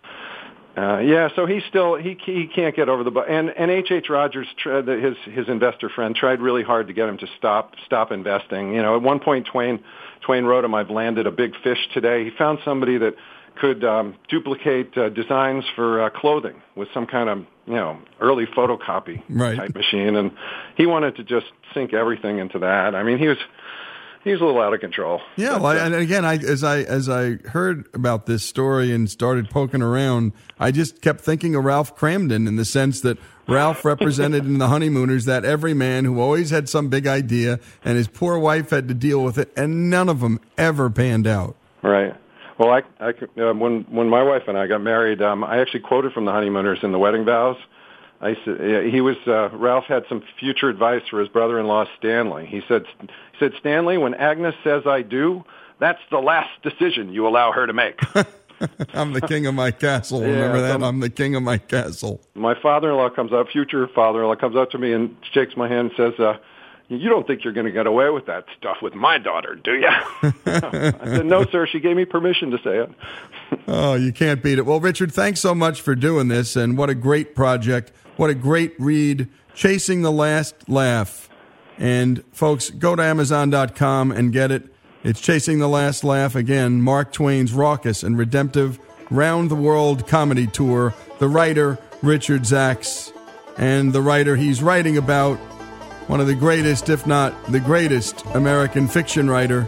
[0.77, 3.89] uh, yeah, so he still he he can't get over the bu- and and H
[3.89, 8.11] H Rogers his his investor friend tried really hard to get him to stop stop
[8.11, 8.73] investing.
[8.75, 9.83] You know, at one point Twain
[10.21, 13.15] Twain wrote him, "I've landed a big fish today." He found somebody that
[13.59, 18.45] could um, duplicate uh, designs for uh, clothing with some kind of you know early
[18.45, 19.57] photocopy Right.
[19.57, 20.31] type machine, and
[20.75, 22.95] he wanted to just sink everything into that.
[22.95, 23.37] I mean, he was
[24.23, 25.21] he was a little out of control.
[25.37, 29.09] Yeah, well, uh, and again, I as I as I heard about this story and
[29.09, 33.17] started poking around, I just kept thinking of Ralph Kramden in the sense that
[33.47, 37.95] Ralph represented in the honeymooners that every man who always had some big idea, and
[37.97, 41.55] his poor wife had to deal with it, and none of them ever panned out.
[41.81, 42.13] Right.
[42.57, 45.81] Well, I, I uh, when when my wife and I got married, um, I actually
[45.81, 47.57] quoted from the honeymooners in the wedding vows.
[48.19, 52.47] I said he was uh, Ralph had some future advice for his brother-in-law Stanley.
[52.47, 53.07] He said he
[53.39, 55.43] said Stanley, when Agnes says I do,
[55.79, 57.99] that's the last decision you allow her to make.
[58.95, 60.21] I'm the king of my castle.
[60.21, 60.71] Yeah, Remember that?
[60.73, 62.19] some- I'm the king of my castle.
[62.33, 66.11] My father-in-law comes up, future father-in-law comes up to me and shakes my hand and
[66.13, 66.37] says, uh,
[66.89, 69.73] "You don't think you're going to get away with that stuff with my daughter, do
[69.73, 69.87] you?"
[70.45, 71.67] I said, "No, sir.
[71.67, 72.89] She gave me permission to say it."
[73.69, 74.65] Oh, you can't beat it.
[74.65, 77.93] Well, Richard, thanks so much for doing this, and what a great project.
[78.17, 81.29] What a great read, Chasing the Last Laugh.
[81.77, 84.73] And folks, go to Amazon.com and get it.
[85.03, 90.47] It's Chasing the Last Laugh again, Mark Twain's raucous and redemptive round the world comedy
[90.47, 90.93] tour.
[91.19, 93.13] The writer, Richard Zacks,
[93.57, 95.39] and the writer he's writing about,
[96.07, 99.67] one of the greatest, if not the greatest, American fiction writer,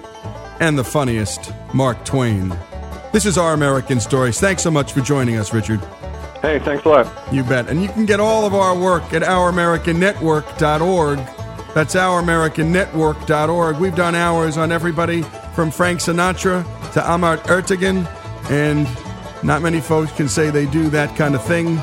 [0.60, 2.58] and the funniest, Mark Twain.
[3.12, 4.40] This is Our American Stories.
[4.40, 5.80] Thanks so much for joining us, Richard.
[6.42, 7.34] Hey, thanks a lot.
[7.34, 7.68] You bet.
[7.68, 11.20] And you can get all of our work at ouramericannetwork.org.
[11.74, 13.78] That's ouramericannetwork.org.
[13.78, 16.64] We've done hours on everybody from Frank Sinatra
[16.94, 18.08] to Ahmet Ertegun,
[18.50, 18.88] and
[19.44, 21.82] not many folks can say they do that kind of thing.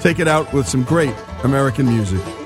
[0.00, 1.14] Take it out with some great
[1.44, 2.41] American music.